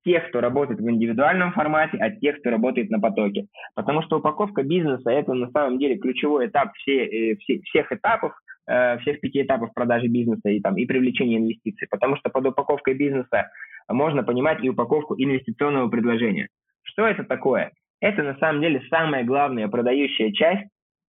тех, 0.05 0.29
кто 0.29 0.41
работает 0.41 0.81
в 0.81 0.89
индивидуальном 0.89 1.53
формате, 1.53 1.99
от 1.99 2.21
тех, 2.21 2.41
кто 2.41 2.51
работает 2.51 2.91
на 2.91 3.01
потоке. 3.01 3.47
Потому 3.75 4.03
что 4.03 4.19
упаковка 4.19 4.63
бизнеса– 4.63 5.11
это 5.11 5.35
на 5.35 5.51
самом 5.51 5.79
деле 5.79 5.99
ключевой 5.99 6.47
этап 6.47 6.73
все, 6.75 7.05
э, 7.05 7.37
все, 7.37 7.61
всех 7.63 7.93
этапов, 7.93 8.33
э, 8.71 8.99
всех 8.99 9.21
пяти 9.21 9.43
этапов 9.43 9.73
продажи 9.75 10.07
бизнеса 10.09 10.49
и, 10.49 10.61
там, 10.61 10.77
и 10.77 10.87
привлечения 10.87 11.39
инвестиций. 11.39 11.89
Потому 11.91 12.17
что 12.17 12.31
под 12.31 12.47
упаковкой 12.47 12.95
бизнеса 12.95 13.51
можно 13.89 14.23
понимать 14.23 14.63
и 14.63 14.69
упаковку 14.69 15.15
инвестиционного 15.19 15.89
предложения. 15.89 16.49
Что 16.83 17.07
это 17.07 17.25
такое? 17.25 17.73
Это 18.01 18.23
на 18.23 18.37
самом 18.39 18.63
деле 18.63 18.83
самая 18.89 19.25
главная 19.25 19.69
продающая 19.69 20.33
часть 20.33 20.69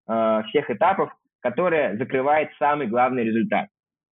э, 0.09 0.43
всех 0.49 0.69
этапов, 0.69 1.11
которая 1.41 1.97
закрывает 1.97 2.49
самый 2.59 2.87
главный 2.87 3.23
результат 3.23 3.67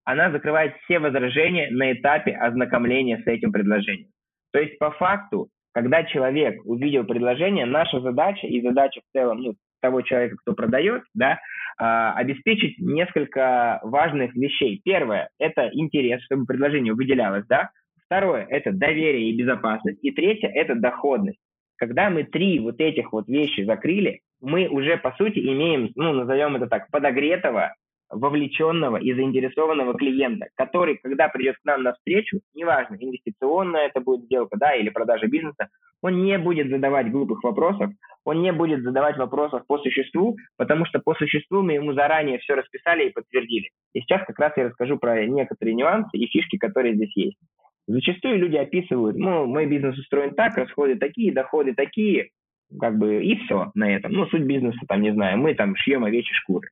она 0.10 0.32
закрывает 0.32 0.74
все 0.84 0.98
возражения 0.98 1.70
на 1.70 1.94
этапе 1.94 2.32
ознакомления 2.32 3.22
с 3.24 3.28
этим 3.28 3.52
предложением. 3.52 4.10
То 4.52 4.60
есть 4.60 4.80
по 4.80 4.90
факту, 4.90 5.50
когда 5.72 6.04
человек 6.04 6.60
увидел 6.66 7.04
предложение, 7.04 7.68
наша 7.68 8.00
задача 8.00 8.48
и 8.48 8.60
задача 8.60 9.02
в 9.02 9.16
целом 9.16 9.40
ну, 9.40 9.54
того 9.80 10.02
человека, 10.02 10.38
кто 10.38 10.54
продает, 10.54 11.04
да, 11.14 11.40
а, 11.78 12.14
обеспечить 12.14 12.78
несколько 12.80 13.80
важных 13.84 14.36
вещей. 14.36 14.82
Первое– 14.84 15.30
это 15.40 15.70
интерес, 15.72 16.22
чтобы 16.24 16.46
предложение 16.46 16.94
выделялось, 16.94 17.46
да. 17.48 17.70
Второе– 18.06 18.46
это 18.50 18.72
доверие 18.72 19.30
и 19.30 19.38
безопасность. 19.38 20.00
И 20.02 20.12
третье– 20.12 20.48
это 20.54 20.76
доходность. 20.76 21.40
Когда 21.78 22.10
мы 22.10 22.24
три 22.24 22.60
вот 22.60 22.82
этих 22.82 23.14
вот 23.14 23.28
вещи 23.28 23.62
закрыли, 23.62 24.20
мы 24.42 24.68
уже, 24.68 24.98
по 24.98 25.12
сути, 25.14 25.40
имеем, 25.40 25.92
ну, 25.96 26.12
назовем 26.14 26.58
это 26.58 26.68
так, 26.68 26.90
подогретого, 26.92 27.74
вовлеченного 28.10 28.98
и 28.98 29.14
заинтересованного 29.14 29.94
клиента, 29.96 30.48
который, 30.56 30.98
когда 30.98 31.30
придет 31.30 31.58
к 31.58 31.66
нам 31.66 31.84
на 31.84 31.94
встречу, 31.94 32.40
неважно, 32.54 32.98
инвестиционная 33.00 33.88
это 33.88 34.02
будет 34.02 34.26
сделка, 34.26 34.58
да, 34.58 34.76
или 34.76 34.90
продажа 34.90 35.28
бизнеса, 35.28 35.70
он 36.02 36.24
не 36.24 36.38
будет 36.38 36.70
задавать 36.70 37.12
глупых 37.12 37.44
вопросов, 37.44 37.92
он 38.24 38.42
не 38.42 38.52
будет 38.52 38.84
задавать 38.84 39.18
вопросов 39.18 39.64
по 39.68 39.78
существу, 39.80 40.38
потому 40.58 40.86
что 40.86 41.00
по 41.00 41.14
существу 41.16 41.62
мы 41.62 41.74
ему 41.74 41.94
заранее 41.94 42.40
все 42.40 42.56
расписали 42.56 43.08
и 43.08 43.12
подтвердили. 43.12 43.70
И 43.94 44.02
сейчас 44.02 44.26
как 44.26 44.40
раз 44.40 44.54
я 44.56 44.66
расскажу 44.66 44.98
про 44.98 45.26
некоторые 45.26 45.76
нюансы 45.76 46.18
и 46.18 46.28
фишки, 46.28 46.58
которые 46.58 46.96
здесь 46.96 47.16
есть. 47.16 47.38
Зачастую 47.88 48.38
люди 48.38 48.56
описывают, 48.56 49.18
ну, 49.18 49.46
мой 49.46 49.66
бизнес 49.66 49.98
устроен 49.98 50.36
так, 50.36 50.56
расходы 50.56 50.96
такие, 50.96 51.34
доходы 51.34 51.74
такие, 51.74 52.30
как 52.80 52.98
бы 52.98 53.24
и 53.24 53.36
все 53.44 53.72
на 53.74 53.96
этом. 53.96 54.12
Ну, 54.12 54.28
суть 54.28 54.44
бизнеса, 54.44 54.80
там, 54.88 55.02
не 55.02 55.12
знаю, 55.12 55.40
мы 55.40 55.56
там 55.56 55.76
шьем 55.76 56.04
овечьи 56.04 56.34
шкуры. 56.36 56.70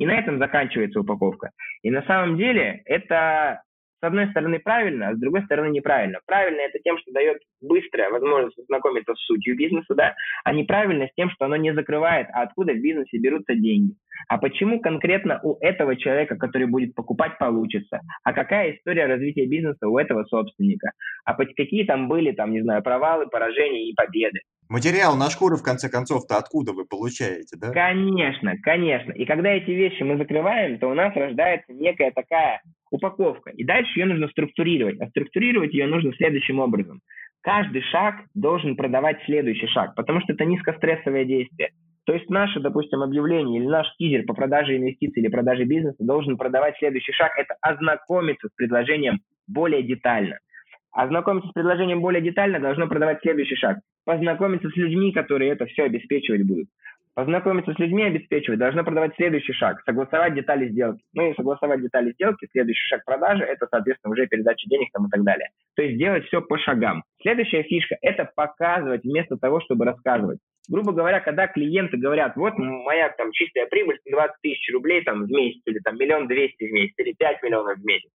И 0.00 0.06
на 0.06 0.18
этом 0.18 0.38
заканчивается 0.38 0.98
упаковка. 0.98 1.50
И 1.82 1.90
на 1.90 2.02
самом 2.04 2.38
деле 2.38 2.80
это 2.86 3.62
с 4.00 4.02
одной 4.02 4.30
стороны 4.30 4.58
правильно, 4.58 5.08
а 5.08 5.14
с 5.14 5.18
другой 5.18 5.42
стороны 5.44 5.70
неправильно. 5.70 6.20
Правильно 6.26 6.60
это 6.60 6.78
тем, 6.78 6.96
что 6.98 7.12
дает 7.12 7.42
быстрая 7.60 8.08
возможность 8.08 8.58
ознакомиться 8.58 9.14
с 9.14 9.26
сутью 9.26 9.56
бизнеса, 9.56 9.94
да, 9.94 10.14
а 10.42 10.54
неправильно 10.54 11.06
с 11.06 11.14
тем, 11.16 11.28
что 11.28 11.44
оно 11.44 11.56
не 11.56 11.74
закрывает, 11.74 12.28
а 12.32 12.42
откуда 12.42 12.72
в 12.72 12.80
бизнесе 12.80 13.18
берутся 13.18 13.54
деньги. 13.54 13.94
А 14.28 14.38
почему 14.38 14.80
конкретно 14.80 15.40
у 15.42 15.56
этого 15.60 15.96
человека, 15.96 16.36
который 16.36 16.66
будет 16.66 16.94
покупать, 16.94 17.38
получится? 17.38 18.00
А 18.24 18.32
какая 18.32 18.76
история 18.76 19.06
развития 19.06 19.46
бизнеса 19.46 19.88
у 19.88 19.98
этого 19.98 20.24
собственника? 20.24 20.92
А 21.24 21.34
какие 21.34 21.84
там 21.84 22.08
были, 22.08 22.32
там, 22.32 22.52
не 22.52 22.62
знаю, 22.62 22.82
провалы, 22.82 23.26
поражения 23.26 23.90
и 23.90 23.94
победы? 23.94 24.40
Материал 24.68 25.16
на 25.16 25.30
шкуры, 25.30 25.56
в 25.56 25.64
конце 25.64 25.88
концов-то, 25.88 26.36
откуда 26.36 26.72
вы 26.72 26.84
получаете, 26.84 27.56
да? 27.60 27.72
Конечно, 27.72 28.54
конечно. 28.62 29.10
И 29.10 29.24
когда 29.24 29.50
эти 29.50 29.72
вещи 29.72 30.04
мы 30.04 30.16
закрываем, 30.16 30.78
то 30.78 30.86
у 30.86 30.94
нас 30.94 31.12
рождается 31.16 31.72
некая 31.72 32.12
такая 32.12 32.62
упаковка. 32.88 33.50
И 33.50 33.64
дальше 33.64 33.98
ее 33.98 34.06
нужно 34.06 34.28
структурировать. 34.28 35.00
А 35.00 35.08
структурировать 35.08 35.72
ее 35.72 35.88
нужно 35.88 36.12
следующим 36.14 36.60
образом. 36.60 37.00
Каждый 37.40 37.82
шаг 37.82 38.16
должен 38.34 38.76
продавать 38.76 39.18
следующий 39.24 39.66
шаг, 39.66 39.96
потому 39.96 40.20
что 40.20 40.34
это 40.34 40.44
низкострессовое 40.44 41.24
действие. 41.24 41.70
То 42.04 42.14
есть 42.14 42.30
наше, 42.30 42.60
допустим, 42.60 43.02
объявление 43.02 43.60
или 43.60 43.68
наш 43.68 43.86
тизер 43.96 44.24
по 44.24 44.34
продаже 44.34 44.76
инвестиций 44.76 45.22
или 45.22 45.30
продаже 45.30 45.64
бизнеса 45.64 45.96
должен 46.00 46.36
продавать 46.36 46.76
следующий 46.78 47.12
шаг. 47.12 47.30
Это 47.36 47.54
ознакомиться 47.60 48.48
с 48.48 48.54
предложением 48.54 49.20
более 49.46 49.82
детально. 49.82 50.38
Ознакомиться 50.92 51.48
с 51.50 51.52
предложением 51.52 52.00
более 52.00 52.22
детально 52.22 52.58
должно 52.58 52.88
продавать 52.88 53.20
следующий 53.22 53.54
шаг. 53.56 53.78
Познакомиться 54.04 54.68
с 54.68 54.76
людьми, 54.76 55.12
которые 55.12 55.52
это 55.52 55.66
все 55.66 55.84
обеспечивать 55.84 56.44
будут. 56.44 56.68
Познакомиться 57.14 57.74
с 57.74 57.78
людьми 57.78 58.04
обеспечивать 58.04 58.58
должно 58.58 58.82
продавать 58.82 59.14
следующий 59.16 59.52
шаг. 59.52 59.82
Согласовать 59.84 60.34
детали 60.34 60.68
сделки. 60.68 61.02
Ну 61.12 61.30
и 61.30 61.34
согласовать 61.34 61.82
детали 61.82 62.12
сделки, 62.12 62.48
следующий 62.50 62.86
шаг 62.86 63.04
продажи, 63.04 63.44
это, 63.44 63.66
соответственно, 63.70 64.12
уже 64.12 64.26
передача 64.26 64.68
денег 64.68 64.90
там 64.92 65.06
и 65.06 65.10
так 65.10 65.22
далее. 65.22 65.50
То 65.80 65.84
есть 65.84 65.96
делать 65.96 66.26
все 66.26 66.42
по 66.42 66.58
шагам. 66.58 67.04
Следующая 67.22 67.62
фишка– 67.62 67.96
это 68.02 68.30
показывать 68.36 69.02
вместо 69.02 69.38
того, 69.38 69.62
чтобы 69.62 69.86
рассказывать. 69.86 70.38
Грубо 70.68 70.92
говоря, 70.92 71.20
когда 71.20 71.46
клиенты 71.46 71.96
говорят, 71.96 72.36
вот 72.36 72.52
моя 72.58 73.08
там 73.08 73.32
чистая 73.32 73.64
прибыль 73.64 73.98
20 74.04 74.36
тысяч 74.42 74.70
рублей 74.74 75.02
там 75.04 75.24
в 75.24 75.30
месяц, 75.30 75.62
или 75.64 75.78
там 75.78 75.96
миллион 75.96 76.28
двести 76.28 76.68
в 76.68 76.70
месяц, 76.70 76.92
или 76.98 77.14
5 77.18 77.42
миллионов 77.42 77.78
в 77.78 77.84
месяц. 77.86 78.10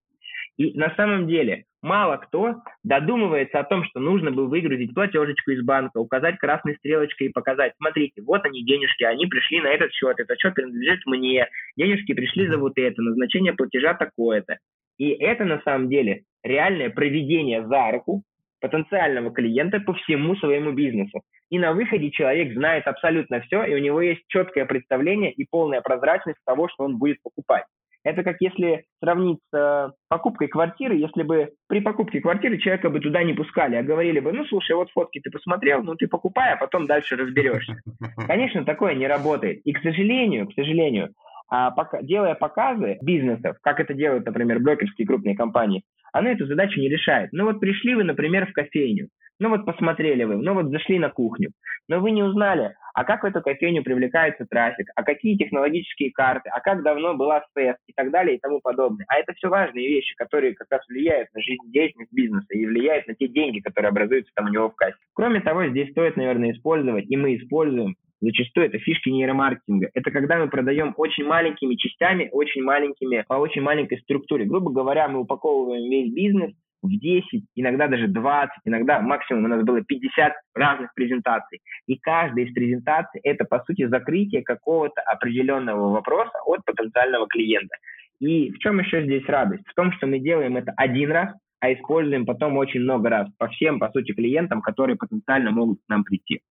И 0.57 0.77
на 0.77 0.93
самом 0.95 1.27
деле 1.27 1.63
мало 1.81 2.17
кто 2.17 2.57
додумывается 2.84 3.57
о 3.57 3.63
том, 3.63 3.84
что 3.86 4.00
нужно 4.00 4.29
бы 4.29 4.48
выгрузить 4.48 4.93
платежечку 4.93 5.50
из 5.50 5.65
банка, 5.65 5.98
указать 5.98 6.38
красной 6.38 6.75
стрелочкой 6.75 7.29
и 7.29 7.31
показать, 7.31 7.74
смотрите, 7.77 8.22
вот 8.22 8.45
они 8.45 8.63
денежки, 8.63 9.05
они 9.05 9.25
пришли 9.25 9.60
на 9.60 9.69
этот 9.69 9.91
счет, 9.91 10.19
этот 10.19 10.39
счет 10.39 10.53
принадлежит 10.53 11.03
мне, 11.07 11.48
денежки 11.75 12.13
пришли 12.13 12.48
за 12.48 12.60
вот 12.60 12.74
это, 12.77 13.01
назначение 13.01 13.53
платежа 13.53 13.95
такое-то. 13.95 14.60
И 14.98 15.10
это 15.10 15.43
на 15.43 15.62
самом 15.62 15.89
деле 15.89 16.24
реальное 16.45 16.89
проведение 16.89 17.67
за 17.67 17.91
руку 17.91 18.23
потенциального 18.61 19.31
клиента 19.31 19.79
по 19.79 19.93
всему 19.93 20.35
своему 20.37 20.71
бизнесу. 20.71 21.21
И 21.49 21.59
на 21.59 21.73
выходе 21.73 22.09
человек 22.11 22.53
знает 22.53 22.87
абсолютно 22.87 23.41
все, 23.41 23.63
и 23.63 23.75
у 23.75 23.79
него 23.79 24.01
есть 24.01 24.23
четкое 24.27 24.65
представление 24.65 25.31
и 25.31 25.45
полная 25.45 25.81
прозрачность 25.81 26.39
того, 26.45 26.67
что 26.69 26.85
он 26.85 26.97
будет 26.97 27.17
покупать. 27.21 27.65
Это 28.03 28.23
как 28.23 28.37
если 28.39 28.85
сравнить 29.03 29.39
с 29.51 29.57
э, 29.57 29.91
покупкой 30.09 30.47
квартиры, 30.47 30.95
если 30.95 31.23
бы 31.23 31.53
при 31.67 31.79
покупке 31.79 32.21
квартиры 32.21 32.59
человека 32.59 32.91
бы 32.91 32.99
туда 32.99 33.23
не 33.23 33.33
пускали, 33.33 33.75
а 33.75 33.83
говорили 33.83 34.19
бы, 34.19 34.31
ну, 34.31 34.45
слушай, 34.45 34.75
вот 34.75 34.91
фотки 34.91 35.19
ты 35.19 35.31
посмотрел, 35.31 35.81
ну, 35.81 35.95
ты 35.95 36.07
покупай, 36.07 36.53
а 36.53 36.57
потом 36.57 36.85
дальше 36.85 37.15
разберешься. 37.15 37.75
Конечно, 38.27 38.63
такое 38.63 38.93
не 38.93 39.07
работает. 39.07 39.61
И, 39.65 39.73
к 39.73 39.81
сожалению, 39.81 40.47
к 40.47 40.53
сожалению, 40.53 41.15
а 41.49 41.71
пока, 41.71 42.03
делая 42.03 42.35
показы 42.35 42.99
бизнесов, 43.01 43.57
как 43.61 43.79
это 43.79 43.95
делают, 43.95 44.25
например, 44.25 44.59
брокерские 44.59 45.07
крупные 45.07 45.35
компании, 45.35 45.83
оно 46.15 46.29
эту 46.29 46.45
задачу 46.45 46.79
не 46.79 46.88
решает. 46.88 47.29
Ну 47.34 47.43
вот 47.43 47.60
пришли 47.60 47.93
вы, 47.93 48.05
например, 48.05 48.48
в 48.48 48.53
кофейню, 48.53 49.10
ну 49.38 49.50
вот 49.50 49.65
посмотрели 49.65 50.24
вы, 50.24 50.38
ну 50.38 50.53
вот 50.53 50.67
зашли 50.67 50.98
на 50.98 51.10
кухню, 51.10 51.51
но 51.89 52.00
вы 52.00 52.12
не 52.12 52.24
узнали, 52.24 52.74
а 52.93 53.03
как 53.03 53.24
в 53.24 53.25
эту 53.25 53.41
кофейню 53.41 53.84
привлекается 53.84 54.45
трафик, 54.50 54.88
а 54.95 55.03
какие 55.03 55.36
технологические 55.36 56.12
карты, 56.13 56.50
а 56.53 56.62
как 56.62 56.84
давно 56.84 57.15
была 57.15 57.43
СЭС 57.53 57.75
и 57.88 57.93
так 57.93 58.12
далее 58.12 58.38
и 58.38 58.39
тому 58.39 58.62
подобное. 58.62 59.05
А 59.10 59.17
это 59.17 59.34
все 59.34 59.50
важные 59.50 59.89
вещи, 59.89 60.15
которые 60.15 60.55
как 60.55 60.67
раз 60.72 60.88
влияют 60.88 61.27
на 61.34 61.41
жизнедеятельность 61.41 62.13
бизнеса 62.13 62.48
и 62.51 62.65
влияют 62.65 63.07
на 63.07 63.15
те 63.15 63.27
деньги, 63.27 63.60
которые 63.60 63.89
образуются 63.89 64.31
там 64.36 64.45
у 64.45 64.50
него 64.50 64.69
в 64.69 64.75
кассе. 64.75 64.95
Кроме 65.15 65.41
того, 65.41 65.67
здесь 65.67 65.91
стоит, 65.91 66.15
наверное, 66.15 66.53
использовать, 66.53 67.12
и 67.12 67.17
мы 67.17 67.36
используем 67.36 67.98
Зачастую 68.25 68.65
это 68.65 68.79
фишки 68.79 69.10
нейромаркетинга. 69.10 69.89
Это 69.94 70.10
когда 70.10 70.39
мы 70.39 70.50
продаем 70.50 70.96
очень 70.98 71.25
маленькими 71.25 71.75
частями, 71.75 72.29
очень 72.32 72.63
маленькими, 72.63 73.24
по 73.27 73.36
очень 73.36 73.62
маленькой 73.62 74.00
структуре. 74.00 74.46
Грубо 74.46 74.72
говоря, 74.72 75.08
мы 75.08 75.20
упаковываем 75.20 75.88
весь 75.88 76.12
бизнес 76.12 76.51
в 76.82 76.89
10, 76.89 77.44
иногда 77.53 77.88
даже 77.88 78.08
20, 78.08 78.51
иногда 78.65 79.00
максимум 79.00 79.46
у 79.46 79.48
нас 79.48 79.63
было 79.63 79.82
50 79.84 80.34
разных 80.55 80.91
презентаций. 80.96 81.62
И 81.86 81.98
каждая 81.98 82.46
из 82.46 82.53
презентаций 82.53 83.22
это, 83.24 83.46
по 83.46 83.60
сути, 83.60 83.86
закрытие 83.86 84.41
какого-то 84.41 85.01
определенного 85.01 85.91
вопроса 85.91 86.39
от 86.48 86.65
потенциального 86.65 87.27
клиента. 87.27 87.75
И 88.20 88.50
в 88.51 88.58
чем 88.58 88.79
еще 88.79 89.03
здесь 89.03 89.25
радость? 89.27 89.67
В 89.67 89.75
том, 89.75 89.91
что 89.91 90.08
мы 90.08 90.17
делаем 90.17 90.58
это 90.58 90.74
один 90.77 91.12
раз, 91.12 91.36
а 91.60 91.72
используем 91.72 92.25
потом 92.25 92.58
очень 92.58 92.82
много 92.82 93.10
раз 93.10 93.27
по 93.38 93.50
всем, 93.50 93.77
по 93.77 93.89
сути, 93.91 94.13
клиентам, 94.13 94.62
которые 94.62 94.98
потенциально 94.98 95.51
могут 95.51 95.77
к 95.86 95.89
нам 95.89 96.03
прийти. 96.03 96.41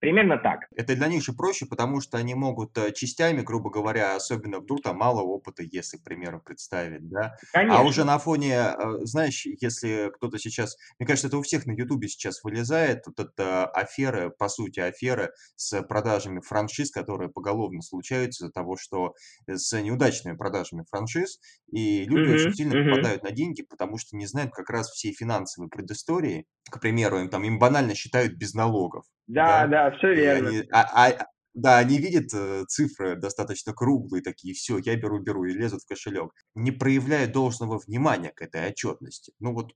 Примерно 0.00 0.38
так. 0.38 0.60
Это 0.74 0.96
для 0.96 1.08
них 1.08 1.22
же 1.22 1.34
проще, 1.34 1.66
потому 1.66 2.00
что 2.00 2.16
они 2.16 2.34
могут 2.34 2.76
э, 2.78 2.90
частями, 2.92 3.42
грубо 3.42 3.70
говоря, 3.70 4.16
особенно 4.16 4.60
вдруг 4.60 4.82
там 4.82 4.96
мало 4.96 5.20
опыта, 5.20 5.62
если, 5.62 5.98
к 5.98 6.02
примеру, 6.02 6.40
представить, 6.40 7.06
да. 7.08 7.36
А 7.52 7.82
уже 7.82 8.04
на 8.04 8.18
фоне, 8.18 8.54
э, 8.54 8.74
знаешь, 9.02 9.44
если 9.44 10.10
кто-то 10.14 10.38
сейчас, 10.38 10.76
мне 10.98 11.06
кажется, 11.06 11.28
это 11.28 11.36
у 11.36 11.42
всех 11.42 11.66
на 11.66 11.72
Ютубе 11.72 12.08
сейчас 12.08 12.42
вылезает, 12.42 13.06
вот 13.06 13.20
эта 13.20 13.66
афера, 13.66 14.30
по 14.30 14.48
сути, 14.48 14.80
афера 14.80 15.32
с 15.56 15.82
продажами 15.82 16.40
франшиз, 16.40 16.90
которые 16.90 17.28
поголовно 17.30 17.82
случаются 17.82 18.44
из-за 18.44 18.52
того, 18.52 18.76
что 18.78 19.12
с 19.46 19.78
неудачными 19.78 20.34
продажами 20.34 20.84
франшиз, 20.90 21.40
и 21.70 22.04
люди 22.06 22.30
очень 22.30 22.54
сильно 22.54 22.74
мгм. 22.74 22.90
попадают 22.90 23.22
на 23.22 23.32
деньги, 23.32 23.62
потому 23.62 23.98
что 23.98 24.16
не 24.16 24.24
знают 24.24 24.52
как 24.52 24.70
раз 24.70 24.88
всей 24.90 25.12
финансовой 25.12 25.68
предыстории. 25.68 26.46
К 26.70 26.80
примеру, 26.80 27.18
им 27.20 27.28
там 27.28 27.44
им 27.44 27.58
банально 27.58 27.94
считают 27.94 28.34
без 28.34 28.54
налогов. 28.54 29.04
Да, 29.30 29.66
да, 29.66 29.90
все 29.92 30.14
верно. 30.14 30.48
Они, 30.48 30.62
а, 30.72 31.08
а, 31.08 31.26
да, 31.54 31.78
они 31.78 31.98
видят 31.98 32.32
э, 32.34 32.64
цифры 32.66 33.16
достаточно 33.16 33.72
круглые 33.72 34.22
такие, 34.22 34.54
все, 34.54 34.78
я 34.78 34.96
беру, 34.96 35.20
беру 35.20 35.44
и 35.44 35.52
лезут 35.52 35.82
в 35.82 35.88
кошелек. 35.88 36.32
Не 36.54 36.72
проявляют 36.72 37.32
должного 37.32 37.78
внимания 37.78 38.32
к 38.34 38.42
этой 38.42 38.68
отчетности. 38.68 39.32
Ну 39.38 39.54
вот 39.54 39.72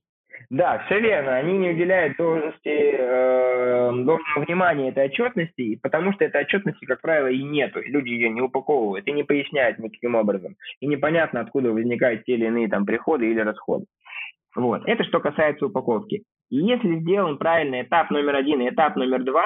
да, 0.49 0.83
все 0.85 0.99
верно. 0.99 1.37
Они 1.37 1.57
не 1.57 1.69
уделяют 1.69 2.17
должности, 2.17 2.67
э, 2.67 3.91
должного 4.03 4.45
внимания 4.45 4.89
этой 4.89 5.05
отчетности, 5.05 5.79
потому 5.81 6.11
что 6.13 6.25
этой 6.25 6.41
отчетности, 6.41 6.83
как 6.85 7.01
правило, 7.01 7.27
и 7.27 7.41
нету. 7.41 7.81
Люди 7.81 8.09
ее 8.09 8.29
не 8.29 8.41
упаковывают 8.41 9.07
и 9.07 9.11
не 9.11 9.23
поясняют 9.23 9.79
никаким 9.79 10.15
образом. 10.15 10.55
И 10.81 10.87
непонятно, 10.87 11.39
откуда 11.39 11.71
возникают 11.71 12.25
те 12.25 12.33
или 12.33 12.47
иные 12.47 12.67
там 12.67 12.85
приходы 12.85 13.31
или 13.31 13.39
расходы. 13.39 13.85
Вот. 14.55 14.83
Это 14.85 15.03
что 15.03 15.19
касается 15.19 15.67
упаковки. 15.67 16.23
Если 16.49 16.99
сделан 16.99 17.37
правильный 17.37 17.83
этап 17.83 18.11
номер 18.11 18.35
один 18.35 18.61
и 18.61 18.69
этап 18.69 18.95
номер 18.95 19.23
два, 19.23 19.45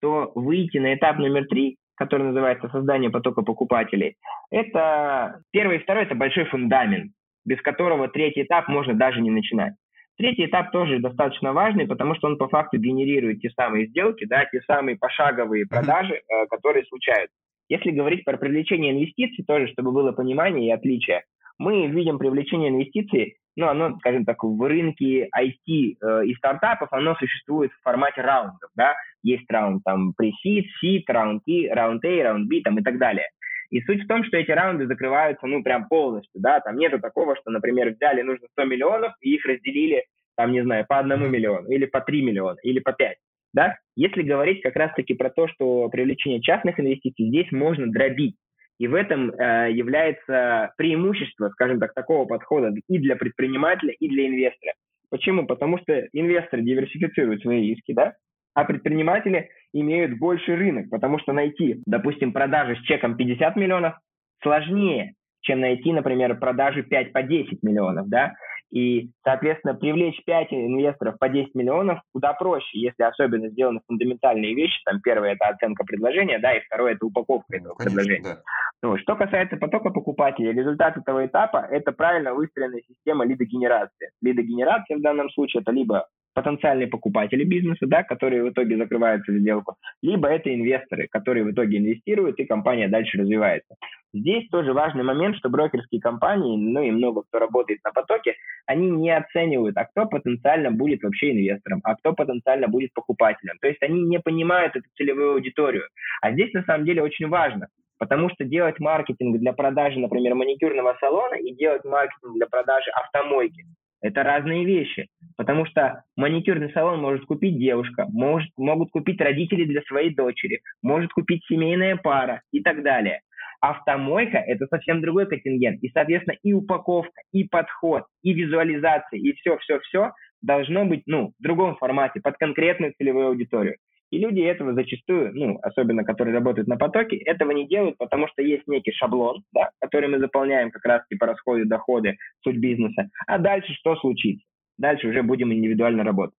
то 0.00 0.32
выйти 0.34 0.78
на 0.78 0.94
этап 0.94 1.18
номер 1.18 1.46
три 1.46 1.76
который 2.00 2.28
называется 2.28 2.70
создание 2.70 3.10
потока 3.10 3.42
покупателей, 3.42 4.16
это 4.50 5.42
первый 5.52 5.76
и 5.76 5.80
второй– 5.80 6.04
это 6.04 6.14
большой 6.14 6.46
фундамент, 6.46 7.12
без 7.44 7.60
которого 7.60 8.08
третий 8.08 8.42
этап 8.42 8.68
можно 8.68 8.94
даже 8.94 9.20
не 9.20 9.30
начинать. 9.30 9.74
Третий 10.16 10.46
этап 10.46 10.72
тоже 10.72 10.98
достаточно 10.98 11.52
важный, 11.52 11.86
потому 11.86 12.14
что 12.14 12.28
он 12.28 12.38
по 12.38 12.48
факту 12.48 12.78
генерирует 12.78 13.40
те 13.40 13.50
самые 13.50 13.86
сделки, 13.88 14.24
да, 14.24 14.46
те 14.46 14.62
самые 14.62 14.96
пошаговые 14.96 15.66
продажи, 15.66 16.14
э, 16.14 16.46
которые 16.46 16.86
случаются. 16.86 17.36
Если 17.68 17.90
говорить 17.90 18.24
про 18.24 18.38
привлечение 18.38 18.92
инвестиций, 18.92 19.44
тоже, 19.44 19.68
чтобы 19.68 19.92
было 19.92 20.12
понимание 20.12 20.68
и 20.68 20.72
отличие, 20.72 21.24
мы 21.58 21.86
видим 21.86 22.18
привлечение 22.18 22.70
инвестиций, 22.70 23.36
ну, 23.56 23.68
оно, 23.68 23.96
скажем 23.98 24.24
так, 24.24 24.42
в 24.42 24.68
рынке 24.68 25.28
IT 25.36 25.66
э, 25.66 26.24
и 26.26 26.34
стартапов, 26.34 26.92
оно 26.92 27.14
существует 27.16 27.72
в 27.72 27.82
формате 27.82 28.20
раундов, 28.20 28.70
да, 28.74 28.94
есть 29.22 29.50
раунд 29.50 29.82
там 29.84 30.12
pre-seed, 30.20 30.64
seed, 30.82 31.02
раунд 31.08 31.42
A, 31.48 31.74
раунд 31.74 32.04
A, 32.04 32.22
раунд 32.22 32.48
B 32.48 32.60
там 32.62 32.78
и 32.78 32.82
так 32.82 32.98
далее. 32.98 33.26
И 33.70 33.80
суть 33.82 34.04
в 34.04 34.08
том, 34.08 34.24
что 34.24 34.36
эти 34.36 34.50
раунды 34.50 34.86
закрываются, 34.86 35.46
ну, 35.46 35.62
прям 35.62 35.86
полностью, 35.86 36.40
да, 36.40 36.60
там 36.60 36.76
нету 36.76 36.98
такого, 36.98 37.36
что, 37.36 37.50
например, 37.50 37.90
взяли, 37.90 38.22
нужно 38.22 38.48
100 38.52 38.64
миллионов, 38.64 39.12
и 39.20 39.34
их 39.34 39.44
разделили, 39.44 40.04
там, 40.36 40.52
не 40.52 40.62
знаю, 40.62 40.86
по 40.88 40.98
одному 40.98 41.28
миллиону, 41.28 41.68
или 41.68 41.86
по 41.86 42.00
3 42.00 42.22
миллиона, 42.22 42.58
или 42.62 42.80
по 42.80 42.92
5, 42.92 43.16
да. 43.52 43.76
Если 43.96 44.22
говорить 44.22 44.62
как 44.62 44.74
раз-таки 44.76 45.14
про 45.14 45.30
то, 45.30 45.46
что 45.48 45.88
привлечение 45.88 46.40
частных 46.40 46.80
инвестиций, 46.80 47.28
здесь 47.28 47.50
можно 47.52 47.90
дробить. 47.90 48.36
И 48.80 48.88
в 48.88 48.94
этом 48.94 49.30
э, 49.30 49.72
является 49.72 50.72
преимущество, 50.78 51.50
скажем 51.50 51.78
так, 51.78 51.92
такого 51.92 52.24
подхода 52.24 52.72
и 52.88 52.98
для 52.98 53.14
предпринимателя, 53.14 53.92
и 53.92 54.08
для 54.08 54.26
инвестора. 54.26 54.72
Почему? 55.10 55.46
Потому 55.46 55.76
что 55.78 55.92
инвесторы 56.14 56.62
диверсифицируют 56.62 57.42
свои 57.42 57.60
риски, 57.60 57.92
да, 57.92 58.14
а 58.54 58.64
предприниматели 58.64 59.50
имеют 59.74 60.18
больше 60.18 60.56
рынок, 60.56 60.88
потому 60.88 61.18
что 61.18 61.34
найти, 61.34 61.82
допустим, 61.84 62.32
продажи 62.32 62.74
с 62.76 62.86
чеком 62.86 63.18
50 63.18 63.54
миллионов 63.56 63.98
сложнее, 64.42 65.12
чем 65.42 65.60
найти, 65.60 65.92
например, 65.92 66.38
продажи 66.38 66.82
5 66.82 67.12
по 67.12 67.22
10 67.22 67.62
миллионов, 67.62 68.08
да, 68.08 68.32
и, 68.70 69.10
соответственно, 69.24 69.74
привлечь 69.74 70.22
5 70.24 70.52
инвесторов 70.52 71.18
по 71.18 71.28
10 71.28 71.54
миллионов 71.54 72.00
куда 72.12 72.32
проще, 72.34 72.78
если 72.78 73.02
особенно 73.02 73.48
сделаны 73.48 73.80
фундаментальные 73.86 74.54
вещи. 74.54 74.80
Там 74.84 75.00
первое– 75.00 75.32
это 75.34 75.48
оценка 75.48 75.84
предложения, 75.84 76.38
да, 76.38 76.56
и 76.56 76.60
второе– 76.60 76.92
это 76.94 77.06
упаковка 77.06 77.56
этого 77.56 77.74
Конечно, 77.74 77.96
предложения. 77.96 78.34
Да. 78.34 78.42
Ну, 78.82 78.96
что 78.98 79.16
касается 79.16 79.56
потока 79.56 79.90
покупателей, 79.90 80.52
результат 80.52 80.96
этого 80.96 81.26
этапа– 81.26 81.66
это 81.70 81.92
правильно 81.92 82.32
выстроенная 82.32 82.82
система 82.88 83.26
лидогенерации. 83.26 84.10
Лидогенерация 84.22 84.98
в 84.98 85.02
данном 85.02 85.30
случае– 85.30 85.60
это 85.62 85.72
либо 85.72 86.06
потенциальные 86.34 86.88
покупатели 86.88 87.44
бизнеса, 87.44 87.86
да, 87.86 88.02
которые 88.02 88.44
в 88.44 88.50
итоге 88.50 88.76
закрывают 88.76 89.22
эту 89.22 89.38
сделку, 89.38 89.76
либо 90.02 90.28
это 90.28 90.54
инвесторы, 90.54 91.08
которые 91.10 91.44
в 91.44 91.52
итоге 91.52 91.78
инвестируют, 91.78 92.38
и 92.38 92.44
компания 92.44 92.88
дальше 92.88 93.18
развивается. 93.18 93.74
Здесь 94.12 94.48
тоже 94.48 94.72
важный 94.72 95.04
момент, 95.04 95.36
что 95.36 95.48
брокерские 95.48 96.00
компании, 96.00 96.56
ну 96.56 96.82
и 96.82 96.90
много 96.90 97.22
кто 97.22 97.38
работает 97.38 97.80
на 97.84 97.92
потоке, 97.92 98.34
они 98.66 98.90
не 98.90 99.16
оценивают, 99.16 99.76
а 99.76 99.84
кто 99.84 100.06
потенциально 100.06 100.70
будет 100.70 101.02
вообще 101.02 101.30
инвестором, 101.30 101.80
а 101.84 101.94
кто 101.94 102.12
потенциально 102.12 102.66
будет 102.66 102.92
покупателем. 102.92 103.56
То 103.60 103.68
есть 103.68 103.82
они 103.82 104.02
не 104.02 104.18
понимают 104.18 104.74
эту 104.74 104.86
целевую 104.96 105.34
аудиторию. 105.34 105.84
А 106.22 106.32
здесь 106.32 106.52
на 106.52 106.64
самом 106.64 106.84
деле 106.86 107.02
очень 107.02 107.28
важно, 107.28 107.68
Потому 108.00 108.30
что 108.30 108.44
делать 108.44 108.80
маркетинг 108.80 109.38
для 109.38 109.52
продажи, 109.52 110.00
например, 110.00 110.34
маникюрного 110.34 110.96
салона 111.00 111.34
и 111.34 111.54
делать 111.54 111.84
маркетинг 111.84 112.32
для 112.34 112.46
продажи 112.46 112.90
автомойки 112.92 113.66
это 114.02 114.22
разные 114.22 114.64
вещи, 114.64 115.08
потому 115.36 115.66
что 115.66 116.04
маникюрный 116.16 116.72
салон 116.72 117.00
может 117.00 117.24
купить 117.26 117.58
девушка, 117.58 118.06
может, 118.08 118.50
могут 118.56 118.90
купить 118.90 119.20
родители 119.20 119.64
для 119.64 119.82
своей 119.82 120.14
дочери, 120.14 120.60
может 120.82 121.12
купить 121.12 121.44
семейная 121.46 121.96
пара 121.96 122.42
и 122.52 122.62
так 122.62 122.82
далее. 122.82 123.20
Автомойка– 123.60 124.38
это 124.46 124.66
совсем 124.68 125.02
другой 125.02 125.26
контингент. 125.26 125.82
И, 125.82 125.90
соответственно, 125.90 126.36
и 126.42 126.54
упаковка, 126.54 127.20
и 127.30 127.44
подход, 127.44 128.04
и 128.22 128.32
визуализация, 128.32 129.18
и 129.18 129.32
все-все-все 129.34 130.12
должно 130.40 130.86
быть 130.86 131.02
ну, 131.06 131.32
в 131.38 131.42
другом 131.42 131.76
формате, 131.76 132.20
под 132.22 132.38
конкретную 132.38 132.94
целевую 132.96 133.28
аудиторию. 133.28 133.76
И 134.10 134.18
люди 134.18 134.40
этого 134.40 134.74
зачастую, 134.74 135.32
ну, 135.34 135.58
особенно 135.62 136.04
которые 136.04 136.34
работают 136.34 136.68
на 136.68 136.76
потоке, 136.76 137.16
этого 137.16 137.52
не 137.52 137.66
делают, 137.66 137.96
потому 137.98 138.26
что 138.28 138.42
есть 138.42 138.66
некий 138.66 138.92
шаблон, 138.92 139.44
да, 139.52 139.70
который 139.80 140.08
мы 140.08 140.18
заполняем 140.18 140.70
как 140.70 140.84
раз 140.84 141.02
по 141.18 141.26
расходу 141.26 141.66
доходы, 141.66 142.16
суть 142.42 142.56
бизнеса. 142.56 143.08
А 143.26 143.38
дальше 143.38 143.72
что 143.74 143.96
случится? 143.96 144.44
Дальше 144.78 145.08
уже 145.08 145.22
будем 145.22 145.52
индивидуально 145.52 146.04
работать. 146.04 146.36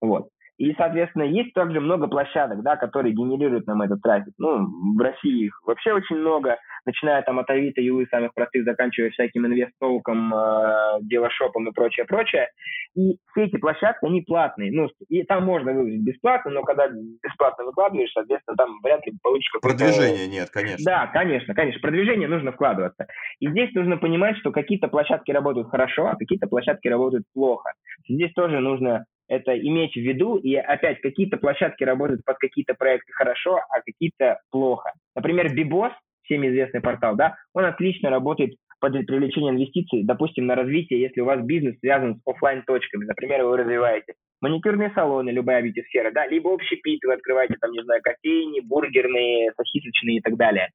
Вот. 0.00 0.28
И, 0.56 0.72
соответственно, 0.74 1.24
есть 1.24 1.52
также 1.52 1.80
много 1.80 2.06
площадок, 2.06 2.62
да, 2.62 2.76
которые 2.76 3.12
генерируют 3.12 3.66
нам 3.66 3.82
этот 3.82 4.00
трафик. 4.02 4.34
Ну, 4.38 4.66
в 4.96 5.00
России 5.00 5.46
их 5.46 5.60
вообще 5.66 5.92
очень 5.92 6.16
много, 6.16 6.58
начиная 6.86 7.22
там 7.22 7.40
от 7.40 7.50
Авито, 7.50 7.80
Юлы, 7.80 8.06
самых 8.08 8.34
простых, 8.34 8.64
заканчивая 8.64 9.10
всяким 9.10 9.46
инвест-толком, 9.46 10.32
э, 10.32 10.98
делошопом 11.02 11.68
и 11.68 11.72
прочее, 11.72 12.06
прочее. 12.06 12.48
И 12.94 13.16
все 13.32 13.46
эти 13.46 13.56
площадки, 13.56 14.04
они 14.04 14.22
платные. 14.22 14.70
Ну, 14.70 14.88
и 15.08 15.24
там 15.24 15.44
можно 15.44 15.72
выложить 15.72 16.02
бесплатно, 16.02 16.52
но 16.52 16.62
когда 16.62 16.86
бесплатно 16.88 17.64
выкладываешь, 17.64 18.12
соответственно, 18.12 18.56
там 18.56 18.78
вряд 18.82 19.04
ли 19.06 19.12
получишь 19.22 19.50
какое-то... 19.50 19.76
Продвижение 19.76 20.28
нет, 20.28 20.50
конечно. 20.50 20.84
Да, 20.84 21.06
конечно, 21.08 21.54
конечно. 21.54 21.80
Продвижение 21.80 22.28
нужно 22.28 22.52
вкладываться. 22.52 23.06
И 23.40 23.48
здесь 23.48 23.74
нужно 23.74 23.96
понимать, 23.96 24.36
что 24.38 24.52
какие-то 24.52 24.86
площадки 24.86 25.32
работают 25.32 25.68
хорошо, 25.68 26.06
а 26.06 26.16
какие-то 26.16 26.46
площадки 26.46 26.86
работают 26.86 27.24
плохо. 27.34 27.72
Здесь 28.08 28.32
тоже 28.34 28.60
нужно 28.60 29.04
это 29.28 29.58
иметь 29.58 29.94
в 29.94 30.00
виду, 30.00 30.36
и 30.36 30.54
опять 30.54 31.00
какие-то 31.00 31.36
площадки 31.36 31.84
работают 31.84 32.24
под 32.24 32.36
какие-то 32.38 32.74
проекты 32.74 33.12
хорошо, 33.12 33.60
а 33.70 33.80
какие-то 33.80 34.40
плохо. 34.50 34.92
Например, 35.14 35.52
Бибос, 35.54 35.92
всем 36.22 36.46
известный 36.46 36.80
портал, 36.80 37.16
да, 37.16 37.36
он 37.52 37.64
отлично 37.64 38.10
работает 38.10 38.54
под 38.80 38.92
привлечение 39.06 39.52
инвестиций, 39.52 40.04
допустим, 40.04 40.46
на 40.46 40.54
развитие, 40.54 41.00
если 41.00 41.20
у 41.20 41.24
вас 41.24 41.42
бизнес 41.42 41.78
связан 41.80 42.16
с 42.16 42.20
офлайн 42.26 42.62
точками 42.66 43.04
например, 43.04 43.44
вы 43.44 43.56
развиваете 43.56 44.14
маникюрные 44.42 44.92
салоны, 44.94 45.30
любая 45.30 45.62
бьюти-сфера, 45.62 46.10
да, 46.12 46.26
либо 46.26 46.48
общий 46.48 46.76
пит, 46.76 47.02
вы 47.04 47.14
открываете 47.14 47.54
там, 47.58 47.72
не 47.72 47.82
знаю, 47.82 48.02
кофейни, 48.02 48.60
бургерные, 48.60 49.52
сосисочные 49.56 50.18
и 50.18 50.20
так 50.20 50.36
далее. 50.36 50.68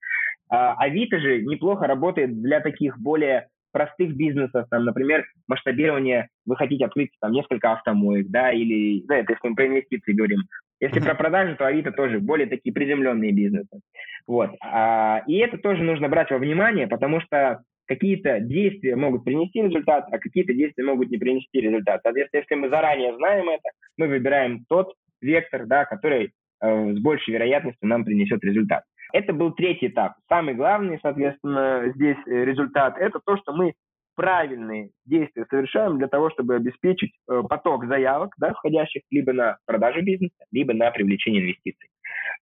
А 0.50 0.74
Авито 0.74 1.20
же 1.20 1.44
неплохо 1.44 1.86
работает 1.86 2.42
для 2.42 2.62
таких 2.62 2.98
более 2.98 3.48
простых 3.72 4.16
бизнесов, 4.16 4.68
там, 4.70 4.86
например, 4.86 5.26
масштабирование, 5.48 6.30
вы 6.46 6.56
хотите 6.56 6.86
открыть 6.86 7.12
там 7.22 7.32
несколько 7.32 7.72
автомоек, 7.72 8.28
да, 8.30 8.52
или, 8.52 9.06
да, 9.08 9.18
это 9.18 9.34
если 9.34 9.50
мы 9.50 9.56
про 9.56 9.68
инвестиции 9.68 10.14
говорим. 10.14 10.40
Если 10.82 11.00
про 11.00 11.14
продажи, 11.14 11.56
то 11.56 11.66
Авито 11.66 11.92
тоже 11.92 12.20
более 12.20 12.48
такие 12.48 12.74
приземленные 12.74 13.34
бизнесы. 13.34 13.82
Вот. 14.26 14.52
А, 14.62 15.24
и 15.28 15.36
это 15.38 15.58
тоже 15.58 15.84
нужно 15.84 16.08
брать 16.08 16.32
во 16.32 16.38
внимание, 16.38 16.88
потому 16.88 17.20
что 17.20 17.62
какие-то 17.86 18.40
действия 18.40 18.96
могут 18.96 19.26
принести 19.26 19.62
результат, 19.62 20.06
а 20.12 20.20
какие-то 20.20 20.54
действия 20.54 20.86
могут 20.86 21.10
не 21.10 21.18
принести 21.18 21.60
результат. 21.60 22.02
Соответственно, 22.04 22.42
если 22.42 22.56
мы 22.56 22.70
заранее 22.70 23.16
знаем 23.18 23.50
это, 23.50 23.70
мы 23.98 24.08
выбираем 24.08 24.64
тот 24.70 24.94
вектор, 25.22 25.66
да, 25.66 25.86
который 25.86 26.32
э, 26.62 26.94
с 26.94 27.00
большей 27.02 27.34
вероятностью 27.34 27.90
нам 27.90 28.06
принесет 28.06 28.44
результат. 28.44 28.84
Это 29.12 29.34
был 29.34 29.52
третий 29.52 29.88
этап. 29.88 30.14
Самый 30.28 30.54
главный, 30.54 31.00
соответственно, 31.02 31.92
здесь 31.96 32.18
э, 32.28 32.46
результат– 32.46 32.98
это 33.00 33.20
то, 33.26 33.38
что 33.38 33.54
мы 33.54 33.74
правильные 34.16 34.90
действия 35.06 35.46
совершаем 35.50 35.98
для 35.98 36.08
того, 36.08 36.30
чтобы 36.30 36.56
обеспечить 36.56 37.14
э, 37.30 37.42
поток 37.50 37.86
заявок, 37.86 38.34
да, 38.38 38.54
входящих 38.54 39.02
либо 39.10 39.34
на 39.34 39.58
продажу 39.66 40.02
бизнеса, 40.02 40.44
либо 40.52 40.74
на 40.74 40.92
привлечение 40.92 41.42
инвестиций. 41.42 41.90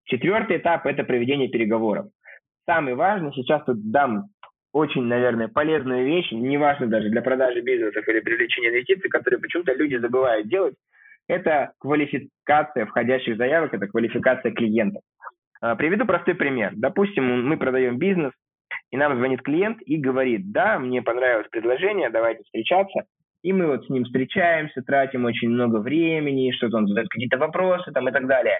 Четвертый 0.04 0.58
этап– 0.58 0.86
это 0.86 1.04
проведение 1.04 1.48
переговоров. 1.48 2.06
Самый 2.66 2.94
важный, 2.94 3.32
сейчас 3.32 3.64
тут 3.64 3.90
дам 3.90 4.26
очень, 4.72 5.02
наверное, 5.02 5.48
полезную 5.48 6.04
вещь, 6.04 6.32
неважно 6.32 6.86
даже 6.86 7.08
для 7.08 7.22
продажи 7.22 7.60
бизнесов 7.60 8.06
или 8.08 8.20
привлечения 8.20 8.70
инвестиций, 8.70 9.08
которые 9.08 9.40
почему-то 9.40 9.72
люди 9.72 9.96
забывают 9.96 10.48
делать, 10.48 10.74
это 11.28 11.72
квалификация 11.78 12.86
входящих 12.86 13.36
заявок, 13.36 13.72
это 13.72 13.86
квалификация 13.86 14.52
клиентов. 14.52 15.02
А, 15.64 15.76
приведу 15.76 16.04
простой 16.04 16.34
пример. 16.34 16.72
Допустим, 16.76 17.48
мы 17.48 17.56
продаем 17.56 17.96
бизнес, 17.96 18.32
и 18.90 18.98
нам 18.98 19.16
звонит 19.16 19.40
клиент 19.40 19.78
и 19.86 19.96
говорит, 19.96 20.52
да, 20.52 20.78
мне 20.78 21.00
понравилось 21.00 21.48
предложение, 21.50 22.10
давайте 22.10 22.42
встречаться. 22.42 23.04
И 23.42 23.50
мы 23.50 23.68
вот 23.68 23.86
с 23.86 23.88
ним 23.88 24.04
встречаемся, 24.04 24.82
тратим 24.82 25.24
очень 25.24 25.48
много 25.48 25.78
времени, 25.78 26.50
что-то 26.50 26.76
он 26.76 26.86
задает 26.86 27.08
какие-то 27.08 27.38
вопросы 27.38 27.92
там 27.92 28.06
и 28.06 28.12
так 28.12 28.26
далее. 28.26 28.58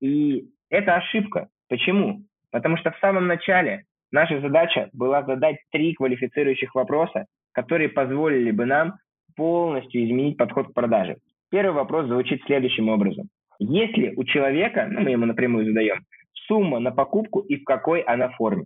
И 0.00 0.46
это 0.70 0.94
ошибка. 0.94 1.48
Почему? 1.68 2.22
Потому 2.50 2.78
что 2.78 2.92
в 2.92 2.98
самом 2.98 3.26
начале 3.26 3.82
наша 4.10 4.40
задача 4.40 4.88
была 4.94 5.24
задать 5.24 5.56
три 5.70 5.92
квалифицирующих 5.92 6.74
вопроса, 6.74 7.26
которые 7.52 7.90
позволили 7.90 8.52
бы 8.52 8.64
нам 8.64 8.94
полностью 9.36 10.02
изменить 10.02 10.38
подход 10.38 10.68
к 10.68 10.72
продаже. 10.72 11.16
Первый 11.50 11.74
вопрос 11.74 12.06
звучит 12.06 12.42
следующим 12.46 12.88
образом. 12.88 13.28
Если 13.58 14.14
у 14.16 14.24
человека, 14.24 14.88
ну 14.90 15.00
мы 15.00 15.10
ему 15.10 15.26
напрямую 15.26 15.66
задаем, 15.66 16.04
сумма 16.48 16.80
на 16.80 16.90
покупку 16.90 17.40
и 17.40 17.56
в 17.56 17.64
какой 17.64 18.00
она 18.00 18.30
форме? 18.30 18.64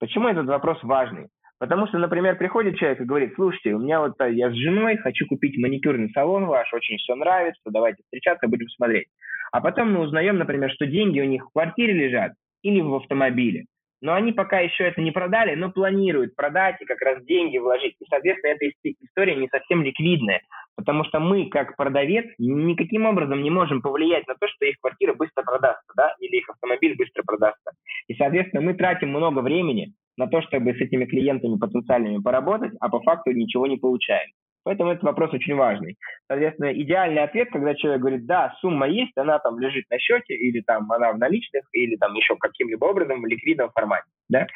Почему 0.00 0.28
этот 0.28 0.46
вопрос 0.46 0.78
важный? 0.82 1.28
Потому 1.58 1.88
что, 1.88 1.98
например, 1.98 2.38
приходит 2.38 2.76
человек 2.76 3.00
и 3.00 3.04
говорит, 3.04 3.32
слушайте, 3.34 3.74
у 3.74 3.80
меня 3.80 4.00
вот 4.00 4.14
э, 4.20 4.32
я 4.32 4.50
с 4.50 4.54
женой 4.54 4.96
хочу 4.96 5.26
купить 5.26 5.58
маникюрный 5.58 6.10
салон 6.12 6.46
ваш, 6.46 6.72
очень 6.72 6.98
все 6.98 7.16
нравится, 7.16 7.60
давайте 7.66 8.02
встречаться, 8.04 8.46
будем 8.46 8.68
смотреть. 8.68 9.08
А 9.50 9.60
потом 9.60 9.92
мы 9.92 10.00
узнаем, 10.00 10.38
например, 10.38 10.70
что 10.70 10.86
деньги 10.86 11.20
у 11.20 11.24
них 11.24 11.44
в 11.44 11.52
квартире 11.52 11.94
лежат, 11.94 12.32
или 12.62 12.80
в 12.80 12.94
автомобиле. 12.94 13.66
Но 14.00 14.14
они 14.14 14.32
пока 14.32 14.60
еще 14.60 14.84
это 14.84 15.00
не 15.00 15.10
продали, 15.10 15.54
но 15.54 15.70
планируют 15.70 16.36
продать 16.36 16.80
и 16.80 16.84
как 16.84 17.00
раз 17.00 17.24
деньги 17.24 17.58
вложить. 17.58 17.96
И, 18.00 18.04
соответственно, 18.08 18.52
эта 18.52 18.70
история 19.02 19.34
не 19.34 19.48
совсем 19.48 19.82
ликвидная, 19.82 20.40
потому 20.76 21.04
что 21.04 21.18
мы, 21.18 21.48
как 21.48 21.76
продавец, 21.76 22.26
никаким 22.38 23.06
образом 23.06 23.42
не 23.42 23.50
можем 23.50 23.82
повлиять 23.82 24.26
на 24.28 24.34
то, 24.34 24.46
что 24.46 24.66
их 24.66 24.76
квартира 24.80 25.14
быстро 25.14 25.42
продастся, 25.42 25.92
да, 25.96 26.14
или 26.20 26.36
их 26.36 26.48
автомобиль 26.48 26.96
быстро 26.96 27.22
продастся. 27.24 27.72
И, 28.06 28.14
соответственно, 28.14 28.62
мы 28.62 28.74
тратим 28.74 29.08
много 29.10 29.40
времени 29.40 29.94
на 30.16 30.26
то, 30.26 30.42
чтобы 30.42 30.74
с 30.74 30.80
этими 30.80 31.04
клиентами 31.04 31.58
потенциальными 31.58 32.22
поработать, 32.22 32.72
а 32.80 32.88
по 32.88 33.00
факту 33.00 33.32
ничего 33.32 33.66
не 33.66 33.76
получаем. 33.76 34.30
Поэтому 34.68 34.90
этот 34.90 35.02
вопрос 35.04 35.32
очень 35.32 35.54
важный. 35.54 35.96
Соответственно, 36.26 36.74
идеальный 36.74 37.22
ответ, 37.22 37.48
когда 37.50 37.74
человек 37.74 38.02
говорит, 38.02 38.26
да, 38.26 38.54
сумма 38.60 38.86
есть, 38.86 39.16
она 39.16 39.38
там 39.38 39.58
лежит 39.58 39.86
на 39.88 39.98
счете, 39.98 40.34
или 40.34 40.60
там 40.60 40.92
она 40.92 41.10
в 41.14 41.18
наличных, 41.18 41.62
или 41.72 41.96
там 41.96 42.12
еще 42.12 42.36
каким-либо 42.36 42.84
образом 42.84 43.22
в 43.22 43.26
ликвидном 43.26 43.70
формате. 43.70 44.04
Да? 44.28 44.46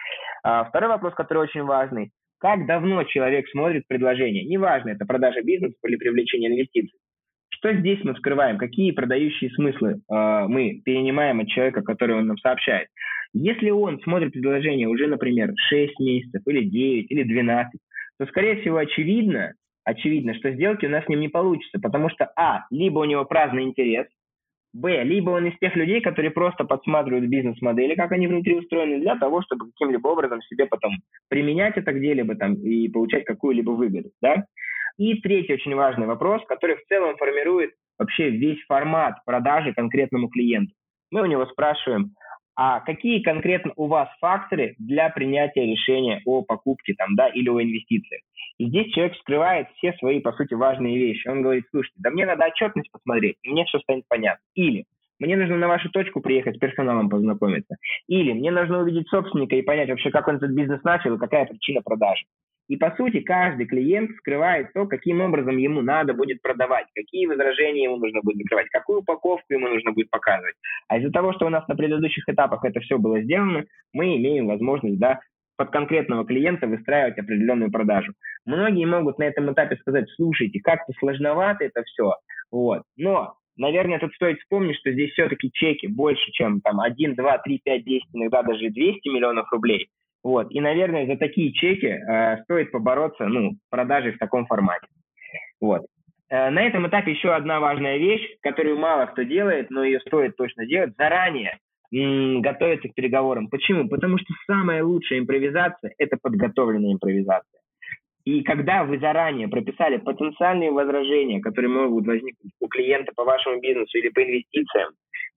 А 0.45 0.65
второй 0.65 0.91
вопрос, 0.91 1.15
который 1.15 1.45
очень 1.45 1.63
важный. 1.63 2.11
Как 2.41 2.67
давно 2.67 3.05
человек 3.05 3.49
смотрит 3.49 3.85
предложение? 3.89 4.45
Неважно, 4.45 4.91
это 4.91 5.07
продажа 5.07 5.41
бизнеса 5.41 5.77
или 5.83 5.97
привлечение 5.97 6.51
инвестиций. 6.51 6.99
Что 7.49 7.73
здесь 7.73 8.01
мы 8.05 8.13
вскрываем? 8.13 8.59
Какие 8.59 8.91
продающие 8.91 9.49
смыслы 9.53 9.93
э, 9.93 10.45
мы 10.47 10.83
перенимаем 10.85 11.41
от 11.41 11.49
человека, 11.49 11.81
который 11.81 12.17
он 12.17 12.27
нам 12.27 12.37
сообщает? 12.37 12.89
Если 13.33 13.71
он 13.71 13.99
смотрит 14.03 14.35
предложение 14.35 14.89
уже, 14.89 15.07
например, 15.07 15.55
6 15.71 15.99
месяцев, 16.01 16.43
или 16.45 16.65
9, 16.65 17.11
или 17.11 17.23
12, 17.23 17.81
то, 18.19 18.27
скорее 18.27 18.61
всего, 18.61 18.77
очевидно, 18.77 19.55
очевидно, 19.85 20.35
что 20.35 20.53
сделки 20.53 20.87
у 20.87 20.91
нас 20.91 21.05
с 21.05 21.09
ним 21.09 21.21
не 21.21 21.29
получится, 21.29 21.79
потому 21.81 22.09
что, 22.11 22.31
а, 22.37 22.67
либо 22.71 23.01
у 23.01 23.05
него 23.05 23.25
праздный 23.25 23.65
интерес, 23.65 24.07
б, 24.73 25.03
либо 25.05 25.31
он 25.31 25.47
из 25.47 25.59
тех 25.59 25.77
людей, 25.77 26.01
которые 26.01 26.31
просто 26.31 26.65
подсматривают 26.65 27.27
бизнес-модели, 27.29 27.95
как 27.95 28.13
они 28.13 28.27
внутри 28.27 28.57
устроены, 28.57 29.01
для 29.01 29.17
того, 29.17 29.43
чтобы 29.43 29.67
каким-либо 29.71 30.09
образом 30.09 30.41
себе 30.43 30.67
потом 30.67 30.93
применять 31.29 31.77
это 31.77 31.93
где-либо 31.93 32.35
там 32.37 32.55
и 32.55 32.89
получать 32.89 33.25
какую-либо 33.25 33.71
выгоду, 33.71 34.11
да. 34.21 34.47
И 34.99 35.15
третий 35.21 35.55
очень 35.55 35.75
важный 35.75 36.07
вопрос, 36.07 36.43
который 36.47 36.77
в 36.77 36.85
целом 36.87 37.17
формирует 37.17 37.73
вообще 37.99 38.31
весь 38.31 38.63
формат 38.67 39.17
продажи 39.25 39.73
конкретному 39.73 40.29
клиенту. 40.29 40.73
Мы 41.11 41.23
у 41.23 41.27
него 41.27 41.47
спрашиваем, 41.47 42.15
а 42.55 42.81
какие 42.81 43.23
конкретно 43.23 43.73
у 43.77 43.87
вас 43.87 44.09
факторы 44.21 44.75
для 44.79 45.09
принятия 45.11 45.65
решения 45.65 46.21
о 46.27 46.43
покупке 46.43 46.95
там, 46.95 47.15
да, 47.15 47.29
или 47.29 47.49
о 47.49 47.63
инвестициях? 47.63 48.23
И 48.59 48.67
здесь 48.67 48.93
человек 48.93 49.17
скрывает 49.17 49.69
все 49.77 49.93
свои, 49.95 50.21
по 50.21 50.33
сути, 50.33 50.55
важные 50.55 50.99
вещи. 50.99 51.29
Он 51.29 51.43
говорит, 51.43 51.65
слушайте, 51.71 51.99
да 52.01 52.11
мне 52.11 52.27
надо 52.27 52.47
отчетность 52.47 52.91
посмотреть, 52.93 53.37
и 53.43 53.51
мне 53.51 53.65
все 53.65 53.79
станет 53.81 54.05
понятно. 54.09 54.43
Или 54.55 54.85
мне 55.19 55.37
нужно 55.37 55.57
на 55.57 55.69
вашу 55.69 55.89
точку 55.91 56.21
приехать 56.21 56.57
с 56.57 56.59
персоналом 56.59 57.09
познакомиться. 57.09 57.77
Или 58.09 58.33
мне 58.33 58.51
нужно 58.51 58.81
увидеть 58.81 59.09
собственника 59.09 59.57
и 59.57 59.63
понять 59.63 59.89
вообще, 59.89 60.11
как 60.11 60.27
он 60.29 60.37
этот 60.37 60.51
бизнес 60.51 60.83
начал 60.83 61.15
и 61.15 61.19
какая 61.19 61.47
причина 61.47 61.81
продажи. 61.81 62.25
И 62.69 62.77
по 62.77 62.95
сути 62.97 63.21
каждый 63.21 63.67
клиент 63.67 64.13
скрывает 64.17 64.73
то, 64.73 64.87
каким 64.87 65.21
образом 65.21 65.57
ему 65.57 65.83
надо 65.83 66.15
будет 66.15 66.41
продавать, 66.43 66.87
какие 66.95 67.27
возражения 67.27 67.85
ему 67.85 67.97
нужно 67.97 68.21
будет 68.23 68.39
закрывать, 68.39 68.69
какую 68.71 69.01
упаковку 69.01 69.53
ему 69.53 69.69
нужно 69.69 69.93
будет 69.93 70.11
показывать. 70.11 70.55
А 70.89 70.99
из-за 70.99 71.11
того, 71.11 71.33
что 71.33 71.47
у 71.47 71.51
нас 71.51 71.67
на 71.69 71.75
предыдущих 71.75 72.29
этапах 72.29 72.65
это 72.65 72.81
все 72.81 72.99
было 72.99 73.21
сделано, 73.23 73.65
мы 73.93 74.17
имеем 74.17 74.47
возможность 74.47 74.99
да, 74.99 75.21
под 75.57 75.71
конкретного 75.71 76.25
клиента 76.25 76.67
выстраивать 76.67 77.19
определенную 77.19 77.71
продажу. 77.71 78.15
Многие 78.47 78.87
могут 78.87 79.19
на 79.19 79.25
этом 79.25 79.53
этапе 79.53 79.77
сказать, 79.77 80.07
слушайте, 80.17 80.61
как-то 80.61 80.93
сложновато 80.99 81.65
это 81.65 81.83
все, 81.85 82.15
вот. 82.51 82.83
Но, 82.97 83.35
наверное, 83.57 83.99
тут 83.99 84.15
стоит 84.15 84.39
вспомнить, 84.41 84.77
что 84.77 84.93
здесь 84.93 85.13
все-таки 85.13 85.51
чеки 85.53 85.87
больше, 85.87 86.31
чем 86.33 86.61
там 86.61 86.81
1, 86.81 87.15
2, 87.15 87.39
3, 87.39 87.61
5, 87.65 87.85
10, 87.85 88.07
иногда 88.13 88.43
даже 88.43 88.71
200 88.71 89.09
миллионов 89.09 89.51
рублей. 89.53 89.89
Вот. 90.23 90.51
И, 90.51 90.61
наверное, 90.61 91.07
за 91.07 91.17
такие 91.17 91.53
чеки 91.53 91.87
э, 91.87 92.43
стоит 92.45 92.71
побороться, 92.71 93.27
ну, 93.27 93.53
продажей 93.71 94.13
в 94.13 94.19
таком 94.19 94.47
формате. 94.47 94.87
Вот. 95.61 95.83
Э, 96.29 96.51
на 96.51 96.63
этом 96.63 96.87
этапе 96.87 97.13
еще 97.13 97.35
одна 97.35 97.61
важная 97.61 97.99
вещь, 97.99 98.37
которую 98.41 98.79
мало 98.79 99.07
кто 99.07 99.23
делает, 99.23 99.71
но 99.71 99.85
ее 99.85 100.01
стоит 100.01 100.37
точно 100.37 100.67
делать, 100.67 100.95
заранее 100.97 101.59
готовиться 101.93 102.89
к 102.89 102.95
переговорам. 102.95 103.49
Почему? 103.49 103.87
Потому 103.87 104.17
что 104.17 104.33
самая 104.47 104.83
лучшая 104.83 105.19
импровизация– 105.19 105.93
это 105.99 106.17
подготовленная 106.17 106.95
импровизация. 106.95 107.61
И 108.25 108.43
когда 108.43 108.85
вы 108.85 108.99
заранее 108.99 109.49
прописали 109.49 109.97
потенциальные 109.99 110.71
возражения, 110.71 111.41
которые 111.41 111.71
могут 111.71 112.07
возникнуть 112.07 112.53
у 112.61 112.69
клиента 112.69 113.13
по 113.15 113.25
вашему 113.25 113.61
бизнесу 113.61 113.99
или 113.99 114.09
по 114.09 114.23
инвестициям, 114.23 114.93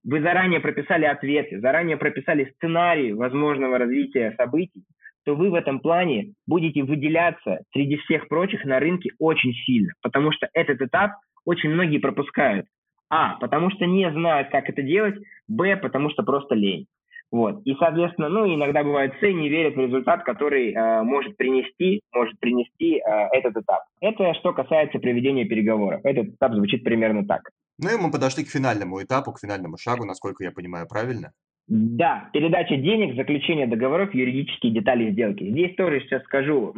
вы 0.06 0.22
заранее 0.22 0.60
прописали 0.60 1.04
ответы, 1.04 1.60
заранее 1.60 1.96
прописали 1.96 2.52
сценарий 2.54 3.12
возможного 3.12 3.76
развития 3.76 4.34
событий, 4.36 4.84
то 5.24 5.34
вы 5.34 5.50
в 5.50 5.54
этом 5.54 5.80
плане 5.80 6.32
будете 6.46 6.84
выделяться 6.84 7.60
среди 7.72 7.96
всех 7.96 8.28
прочих 8.28 8.64
на 8.64 8.78
рынке 8.78 9.10
очень 9.18 9.52
сильно, 9.52 9.92
потому 10.00 10.30
что 10.30 10.48
этот 10.54 10.80
этап 10.80 11.12
очень 11.44 11.70
многие 11.70 11.98
пропускают. 11.98 12.66
А, 13.10 13.36
потому 13.36 13.70
что 13.70 13.86
не 13.86 14.10
знают, 14.10 14.48
как 14.50 14.68
это 14.68 14.82
делать, 14.82 15.16
Б, 15.48 15.76
потому 15.76 16.10
что 16.10 16.22
просто 16.22 16.54
лень. 16.54 16.86
Вот. 17.32 17.60
И, 17.64 17.74
соответственно, 17.74 18.28
ну, 18.28 18.52
иногда 18.52 18.84
бывает 18.84 19.14
С, 19.20 19.22
не 19.22 19.48
верят 19.48 19.74
в 19.74 19.80
результат, 19.80 20.22
который 20.22 20.72
э, 20.72 21.02
может 21.02 21.36
принести, 21.36 22.00
может 22.14 22.38
принести 22.38 22.98
э, 22.98 23.02
этот 23.32 23.56
этап. 23.56 23.82
Это 24.00 24.32
что 24.34 24.52
касается 24.52 25.00
проведения 25.00 25.44
переговоров. 25.44 26.00
Этот 26.04 26.28
этап 26.28 26.52
звучит 26.54 26.84
примерно 26.84 27.26
так. 27.26 27.42
Ну 27.78 27.90
и 27.90 28.00
мы 28.00 28.10
подошли 28.10 28.44
к 28.44 28.48
финальному 28.48 29.02
этапу, 29.02 29.32
к 29.32 29.40
финальному 29.40 29.76
шагу, 29.76 30.04
насколько 30.04 30.44
я 30.44 30.50
понимаю, 30.50 30.86
правильно? 30.88 31.32
Да, 31.68 32.30
передача 32.32 32.76
денег, 32.76 33.16
заключение 33.16 33.66
договоров, 33.66 34.14
юридические 34.14 34.72
детали 34.72 35.10
сделки. 35.10 35.50
Здесь 35.50 35.74
тоже 35.74 36.00
сейчас 36.00 36.22
скажу 36.22 36.72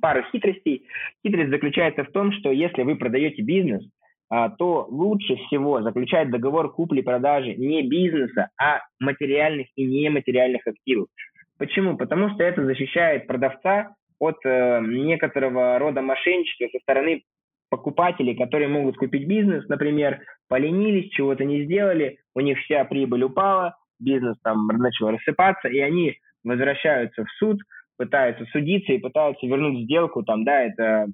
пару 0.00 0.24
хитростей. 0.32 0.86
Хитрость 1.24 1.50
заключается 1.50 2.02
в 2.04 2.10
том, 2.10 2.32
что 2.32 2.50
если 2.50 2.82
вы 2.82 2.96
продаете 2.96 3.42
бизнес, 3.42 3.84
а, 4.28 4.50
то 4.50 4.86
лучше 4.90 5.36
всего 5.46 5.80
заключать 5.82 6.30
договор 6.30 6.72
купли-продажи 6.72 7.54
не 7.54 7.82
бизнеса, 7.82 8.50
а 8.60 8.80
материальных 8.98 9.68
и 9.76 9.84
нематериальных 9.84 10.66
активов. 10.66 11.06
Почему? 11.56 11.96
Потому 11.96 12.30
что 12.30 12.42
это 12.42 12.64
защищает 12.64 13.26
продавца 13.26 13.94
от 14.18 14.36
э, 14.44 14.80
некоторого 14.84 15.78
рода 15.78 16.02
мошенничества 16.02 16.66
со 16.72 16.78
стороны 16.80 17.22
покупателей, 17.70 18.34
которые 18.34 18.68
могут 18.68 18.96
купить 18.96 19.26
бизнес, 19.26 19.68
например, 19.68 20.20
поленились, 20.48 21.10
чего-то 21.10 21.44
не 21.44 21.64
сделали, 21.64 22.18
у 22.34 22.40
них 22.40 22.58
вся 22.58 22.84
прибыль 22.84 23.24
упала, 23.24 23.76
бизнес 24.00 24.36
там 24.42 24.66
начал 24.66 25.10
рассыпаться, 25.10 25.68
и 25.68 25.78
они 25.78 26.16
возвращаются 26.44 27.24
в 27.24 27.30
суд, 27.38 27.58
пытаются 27.96 28.44
судиться 28.52 28.92
и 28.92 28.98
пытаются 28.98 29.46
вернуть 29.46 29.84
сделку, 29.84 30.22
там, 30.22 30.44
да, 30.44 30.62
это 30.62 31.06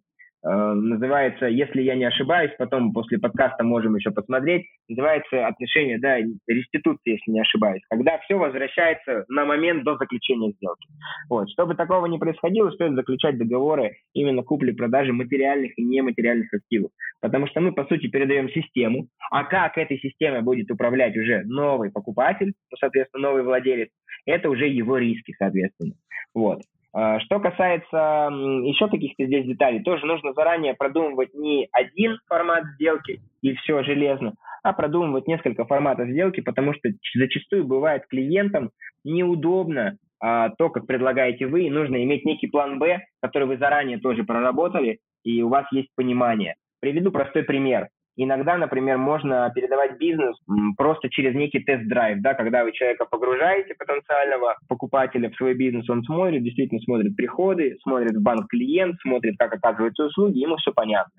называется, 0.45 1.47
если 1.47 1.81
я 1.83 1.95
не 1.95 2.05
ошибаюсь, 2.05 2.53
потом 2.59 2.93
после 2.93 3.19
подкаста 3.19 3.65
можем 3.65 3.97
еще 3.97 4.11
посмотреть, 4.11 4.67
называется 4.89 5.47
отношение, 5.47 5.99
да, 5.99 6.19
реституции, 6.47 7.13
если 7.13 7.31
не 7.31 7.41
ошибаюсь, 7.41 7.83
когда 7.89 8.19
все 8.19 8.37
возвращается 8.37 9.25
на 9.29 9.47
момент 9.47 9.85
до 9.85 9.97
заключения 9.97 10.53
сделки. 10.53 10.87
Вот. 11.31 11.49
Чтобы 11.51 11.75
такого 11.75 12.07
не 12.07 12.19
происходило, 12.19 12.71
стоит 12.71 12.95
заключать 12.95 13.39
договоры 13.39 13.97
именно 14.13 14.43
купли-продажи 14.43 15.13
материальных 15.13 15.79
и 15.79 15.83
нематериальных 15.83 16.53
активов, 16.53 16.91
потому 17.21 17.47
что 17.47 17.61
мы, 17.61 17.73
по 17.73 17.87
сути, 17.87 18.09
передаем 18.09 18.51
систему, 18.51 19.09
а 19.31 19.45
как 19.45 19.79
этой 19.79 19.99
системой 19.99 20.43
будет 20.43 20.71
управлять 20.71 21.17
уже 21.17 21.43
новый 21.45 21.91
покупатель, 21.91 22.53
ну, 22.71 22.77
соответственно, 22.79 23.29
новый 23.29 23.43
владелец, 23.45 23.89
это 24.27 24.51
уже 24.51 24.69
его 24.69 24.99
риски, 24.99 25.35
соответственно. 25.39 25.95
Вот. 26.35 26.61
А, 26.95 27.19
что 27.21 27.41
касается 27.41 28.31
еще 28.63 28.89
каких-то 28.89 29.27
здесь 29.27 29.45
деталей, 29.47 29.83
тоже 29.83 30.07
нужно 30.07 30.33
заранее 30.33 30.75
продумывать 30.75 31.35
не 31.35 31.69
один 31.73 32.19
формат 32.29 32.65
сделки 32.77 33.21
и 33.43 33.55
все 33.55 33.83
железно, 33.83 34.35
а 34.63 34.73
продумывать 34.73 35.27
несколько 35.27 35.65
форматов 35.65 36.09
сделки, 36.09 36.41
потому 36.41 36.73
что 36.73 36.91
зачастую 37.17 37.65
бывает 37.65 38.07
клиентам 38.09 38.71
неудобно 39.03 39.99
а, 40.21 40.51
то, 40.51 40.71
как 40.71 40.87
предлагаете 40.87 41.47
вы, 41.47 41.65
и 41.65 41.71
нужно 41.71 42.03
иметь 42.05 42.25
некий 42.25 42.47
план 42.47 42.79
Б, 42.79 43.01
который 43.21 43.49
вы 43.49 43.59
заранее 43.59 43.99
тоже 43.99 44.23
проработали, 44.23 45.01
и 45.25 45.43
у 45.43 45.49
вас 45.49 45.67
есть 45.73 45.89
понимание. 45.97 46.55
Приведу 46.81 47.11
простой 47.11 47.43
пример. 47.43 47.89
Иногда, 48.17 48.57
например, 48.57 48.97
можно 48.99 49.51
передавать 49.55 49.99
бизнес 49.99 50.37
просто 50.77 51.11
через 51.11 51.35
некий 51.35 51.61
тест-драйв, 51.61 52.21
да, 52.23 52.35
когда 52.35 52.63
вы 52.63 52.71
человека 52.73 53.07
погружаете, 53.11 53.75
потенциального 53.75 54.57
покупателя 54.69 55.31
в 55.31 55.37
свой 55.37 55.55
бизнес, 55.55 55.89
он 55.91 56.05
смотрит, 56.05 56.45
действительно 56.45 56.81
смотрит 56.81 57.17
приходы, 57.17 57.77
смотрит 57.83 58.17
в 58.17 58.23
банк 58.23 58.49
клиент, 58.49 58.97
смотрит, 59.01 59.35
как 59.37 59.55
оказываются 59.55 60.05
услуги, 60.05 60.39
ему 60.39 60.57
все 60.57 60.73
понятно. 60.73 61.13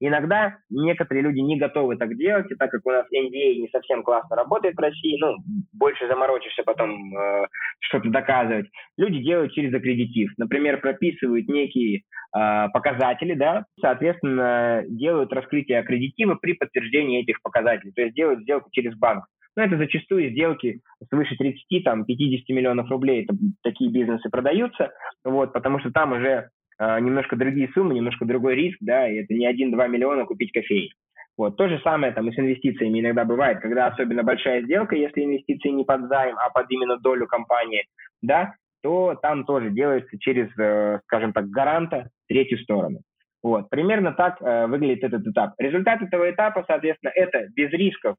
Иногда 0.00 0.56
некоторые 0.70 1.22
люди 1.22 1.38
не 1.40 1.58
готовы 1.58 1.96
так 1.96 2.16
делать, 2.16 2.50
и 2.50 2.54
так 2.56 2.70
как 2.70 2.80
у 2.84 2.90
нас 2.90 3.06
NDA 3.06 3.56
не 3.56 3.68
совсем 3.70 4.02
классно 4.02 4.36
работает 4.36 4.74
в 4.74 4.80
России, 4.80 5.18
ну, 5.20 5.36
больше 5.72 6.08
заморочишься 6.08 6.62
потом 6.64 7.16
э, 7.16 7.46
что-то 7.80 8.10
доказывать, 8.10 8.66
люди 8.96 9.22
делают 9.22 9.52
через 9.52 9.72
аккредитив. 9.72 10.32
Например, 10.36 10.80
прописывают 10.80 11.48
некие 11.48 11.98
э, 11.98 12.68
показатели, 12.72 13.34
да, 13.34 13.64
соответственно, 13.80 14.82
делают 14.88 15.32
раскрытие 15.32 15.78
аккредитива 15.78 16.34
при 16.34 16.54
подтверждении 16.54 17.22
этих 17.22 17.40
показателей, 17.42 17.92
то 17.92 18.02
есть 18.02 18.14
делают 18.14 18.40
сделку 18.40 18.70
через 18.72 18.96
банк. 18.96 19.24
Но 19.56 19.62
это 19.62 19.76
зачастую 19.76 20.30
сделки 20.30 20.80
свыше 21.08 21.36
30, 21.36 21.84
там, 21.84 22.04
50 22.04 22.48
миллионов 22.48 22.90
рублей, 22.90 23.24
это, 23.24 23.36
такие 23.62 23.90
бизнесы 23.90 24.28
продаются, 24.28 24.92
вот, 25.24 25.52
потому 25.52 25.78
что 25.78 25.92
там 25.92 26.12
уже 26.12 26.48
немножко 26.80 27.36
другие 27.36 27.68
суммы, 27.74 27.94
немножко 27.94 28.24
другой 28.24 28.54
риск, 28.56 28.78
да, 28.80 29.08
и 29.08 29.16
это 29.16 29.32
не 29.34 29.50
1-2 29.50 29.88
миллиона 29.88 30.24
купить 30.24 30.52
кофей. 30.52 30.92
Вот. 31.36 31.56
То 31.56 31.68
же 31.68 31.80
самое 31.82 32.12
там 32.12 32.28
и 32.28 32.32
с 32.32 32.38
инвестициями 32.38 33.00
иногда 33.00 33.24
бывает, 33.24 33.60
когда 33.60 33.86
особенно 33.86 34.22
большая 34.22 34.62
сделка, 34.62 34.94
если 34.94 35.24
инвестиции 35.24 35.68
не 35.68 35.84
под 35.84 36.08
займ, 36.08 36.36
а 36.38 36.50
под 36.50 36.70
именно 36.70 36.96
долю 36.98 37.26
компании, 37.26 37.86
да, 38.22 38.54
то 38.82 39.14
там 39.20 39.44
тоже 39.44 39.70
делается 39.70 40.16
через, 40.18 40.48
э, 40.58 41.00
скажем 41.04 41.32
так, 41.32 41.48
гаранта 41.48 42.10
третью 42.28 42.58
сторону. 42.58 43.00
Вот. 43.42 43.68
Примерно 43.68 44.12
так 44.12 44.40
э, 44.40 44.66
выглядит 44.66 45.02
этот 45.02 45.26
этап. 45.26 45.54
Результат 45.58 46.02
этого 46.02 46.30
этапа, 46.30 46.64
соответственно, 46.66 47.10
это 47.14 47.48
без 47.54 47.70
рисков 47.72 48.16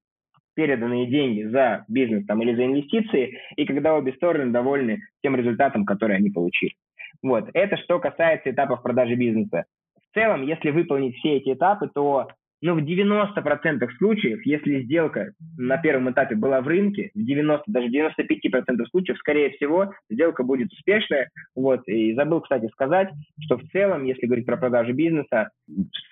переданные 0.56 1.06
деньги 1.08 1.44
за 1.44 1.86
бизнес 1.88 2.26
там, 2.26 2.42
или 2.42 2.56
за 2.56 2.66
инвестиции, 2.66 3.38
и 3.56 3.66
когда 3.66 3.96
обе 3.96 4.14
стороны 4.14 4.52
довольны 4.52 5.02
тем 5.22 5.36
результатом, 5.36 5.86
который 5.86 6.16
они 6.16 6.30
получили. 6.30 6.74
Вот. 7.26 7.50
Это 7.56 7.76
что 7.78 7.98
касается 8.00 8.52
этапов 8.52 8.84
продажи 8.84 9.16
бизнеса. 9.16 9.66
В 9.96 10.14
целом, 10.14 10.44
если 10.44 10.70
выполнить 10.70 11.16
все 11.16 11.38
эти 11.38 11.54
этапы, 11.54 11.90
то 11.92 12.28
ну, 12.62 12.76
в 12.76 12.84
90% 12.84 13.90
случаев, 13.98 14.46
если 14.46 14.84
сделка 14.84 15.32
на 15.58 15.78
первом 15.78 16.12
этапе 16.12 16.36
была 16.36 16.62
в 16.62 16.68
рынке, 16.68 17.10
в 17.16 17.26
90, 17.26 17.64
даже 17.66 17.88
95% 17.88 18.86
случаев, 18.92 19.18
скорее 19.18 19.50
всего, 19.52 19.92
сделка 20.08 20.44
будет 20.44 20.72
успешная. 20.72 21.32
Вот. 21.56 21.82
И 21.88 22.14
забыл, 22.14 22.42
кстати, 22.42 22.68
сказать, 22.68 23.10
что 23.42 23.58
в 23.58 23.64
целом, 23.72 24.04
если 24.04 24.28
говорить 24.28 24.46
про 24.46 24.58
продажу 24.58 24.94
бизнеса, 24.94 25.50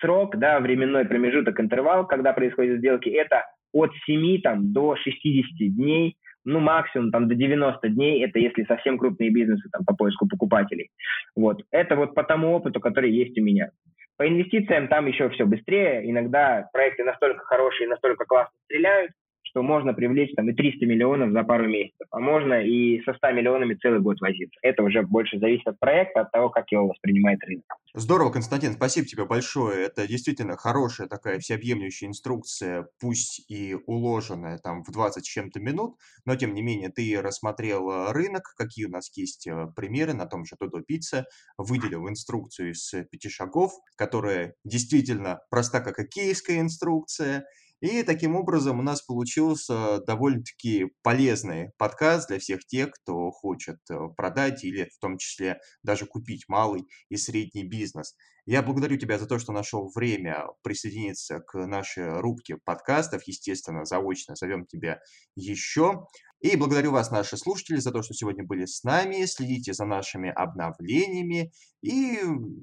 срок, 0.00 0.36
да, 0.36 0.58
временной 0.58 1.04
промежуток, 1.04 1.60
интервал, 1.60 2.08
когда 2.08 2.32
происходят 2.32 2.78
сделки, 2.78 3.08
это 3.08 3.44
от 3.72 3.92
7 4.04 4.40
там, 4.40 4.72
до 4.72 4.96
60 4.96 5.74
дней, 5.76 6.16
ну, 6.44 6.60
максимум 6.60 7.10
там 7.10 7.28
до 7.28 7.34
90 7.34 7.88
дней, 7.88 8.24
это 8.24 8.38
если 8.38 8.64
совсем 8.64 8.98
крупные 8.98 9.30
бизнесы 9.30 9.68
там 9.72 9.84
по 9.84 9.94
поиску 9.94 10.28
покупателей. 10.28 10.90
Вот. 11.34 11.62
Это 11.70 11.96
вот 11.96 12.14
по 12.14 12.22
тому 12.22 12.52
опыту, 12.54 12.80
который 12.80 13.10
есть 13.10 13.38
у 13.38 13.42
меня. 13.42 13.70
По 14.16 14.28
инвестициям 14.28 14.88
там 14.88 15.06
еще 15.06 15.28
все 15.30 15.44
быстрее. 15.44 16.08
Иногда 16.08 16.68
проекты 16.72 17.02
настолько 17.04 17.44
хорошие, 17.44 17.88
настолько 17.88 18.24
классно 18.24 18.54
стреляют, 18.66 19.12
что 19.54 19.62
можно 19.62 19.94
привлечь 19.94 20.34
там 20.34 20.50
и 20.50 20.52
300 20.52 20.84
миллионов 20.84 21.30
за 21.30 21.44
пару 21.44 21.68
месяцев, 21.68 22.08
а 22.10 22.18
можно 22.18 22.54
и 22.54 23.00
со 23.04 23.14
100 23.14 23.30
миллионами 23.30 23.74
целый 23.74 24.00
год 24.00 24.20
возиться. 24.20 24.58
Это 24.62 24.82
уже 24.82 25.02
больше 25.02 25.38
зависит 25.38 25.68
от 25.68 25.78
проекта, 25.78 26.22
от 26.22 26.32
того, 26.32 26.50
как 26.50 26.72
его 26.72 26.88
воспринимает 26.88 27.38
рынок. 27.44 27.64
Здорово, 27.94 28.32
Константин, 28.32 28.72
спасибо 28.72 29.06
тебе 29.06 29.24
большое. 29.24 29.86
Это 29.86 30.08
действительно 30.08 30.56
хорошая 30.56 31.06
такая 31.06 31.38
всеобъемлющая 31.38 32.08
инструкция, 32.08 32.88
пусть 32.98 33.48
и 33.48 33.76
уложенная 33.86 34.58
там 34.58 34.82
в 34.82 34.90
20 34.90 35.24
с 35.24 35.28
чем-то 35.28 35.60
минут, 35.60 35.98
но 36.24 36.34
тем 36.34 36.52
не 36.52 36.62
менее 36.62 36.88
ты 36.88 37.22
рассмотрел 37.22 38.10
рынок, 38.10 38.54
какие 38.58 38.86
у 38.86 38.90
нас 38.90 39.16
есть 39.16 39.46
э, 39.46 39.68
примеры 39.76 40.14
на 40.14 40.26
том 40.26 40.44
же 40.44 40.56
Додо 40.58 40.80
Пицца, 40.80 41.26
выделил 41.58 42.08
инструкцию 42.08 42.72
из 42.72 42.92
пяти 43.08 43.28
шагов, 43.28 43.72
которая 43.94 44.54
действительно 44.64 45.38
проста 45.48 45.80
как 45.80 46.00
и 46.00 46.08
киевская 46.08 46.58
инструкция, 46.58 47.44
и 47.84 48.02
таким 48.02 48.34
образом 48.34 48.78
у 48.78 48.82
нас 48.82 49.02
получился 49.02 50.00
довольно-таки 50.06 50.86
полезный 51.02 51.70
подкаст 51.76 52.28
для 52.28 52.38
всех 52.38 52.64
тех, 52.64 52.90
кто 52.90 53.30
хочет 53.30 53.76
э, 53.90 53.94
продать 54.16 54.64
или 54.64 54.88
в 54.96 54.98
том 55.00 55.18
числе 55.18 55.58
даже 55.82 56.06
купить 56.06 56.44
малый 56.48 56.84
и 57.10 57.18
средний 57.18 57.64
бизнес. 57.64 58.14
Я 58.46 58.62
благодарю 58.62 58.96
тебя 58.96 59.18
за 59.18 59.26
то, 59.26 59.38
что 59.38 59.52
нашел 59.52 59.90
время 59.94 60.46
присоединиться 60.62 61.40
к 61.40 61.66
нашей 61.66 62.20
рубке 62.20 62.56
подкастов. 62.64 63.22
Естественно, 63.26 63.84
заочно 63.84 64.34
зовем 64.34 64.64
тебя 64.66 65.00
еще. 65.34 66.06
И 66.44 66.56
благодарю 66.56 66.90
вас, 66.90 67.10
наши 67.10 67.38
слушатели, 67.38 67.76
за 67.76 67.90
то, 67.90 68.02
что 68.02 68.12
сегодня 68.12 68.44
были 68.44 68.66
с 68.66 68.84
нами. 68.84 69.24
Следите 69.24 69.72
за 69.72 69.86
нашими 69.86 70.28
обновлениями 70.30 71.52
и, 71.80 72.18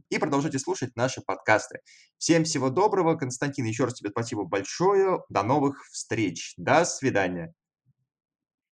и 0.08 0.20
продолжайте 0.20 0.60
слушать 0.60 0.96
наши 0.96 1.20
подкасты. 1.26 1.80
Всем 2.20 2.44
всего 2.44 2.70
доброго. 2.70 3.16
Константин, 3.16 3.66
еще 3.66 3.86
раз 3.86 3.96
тебе 3.96 4.12
спасибо 4.12 4.44
большое. 4.44 5.24
До 5.30 5.42
новых 5.42 5.84
встреч. 5.92 6.54
До 6.58 6.86
свидания. 6.86 7.56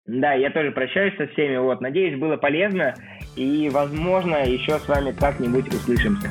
Да, 0.06 0.34
я 0.34 0.52
тоже 0.52 0.70
прощаюсь 0.70 1.16
со 1.16 1.26
всеми. 1.26 1.56
Вот, 1.56 1.80
надеюсь, 1.80 2.20
было 2.20 2.36
полезно. 2.36 2.94
И, 3.34 3.70
возможно, 3.70 4.48
еще 4.48 4.78
с 4.78 4.86
вами 4.86 5.10
как-нибудь 5.10 5.66
услышимся. 5.66 6.30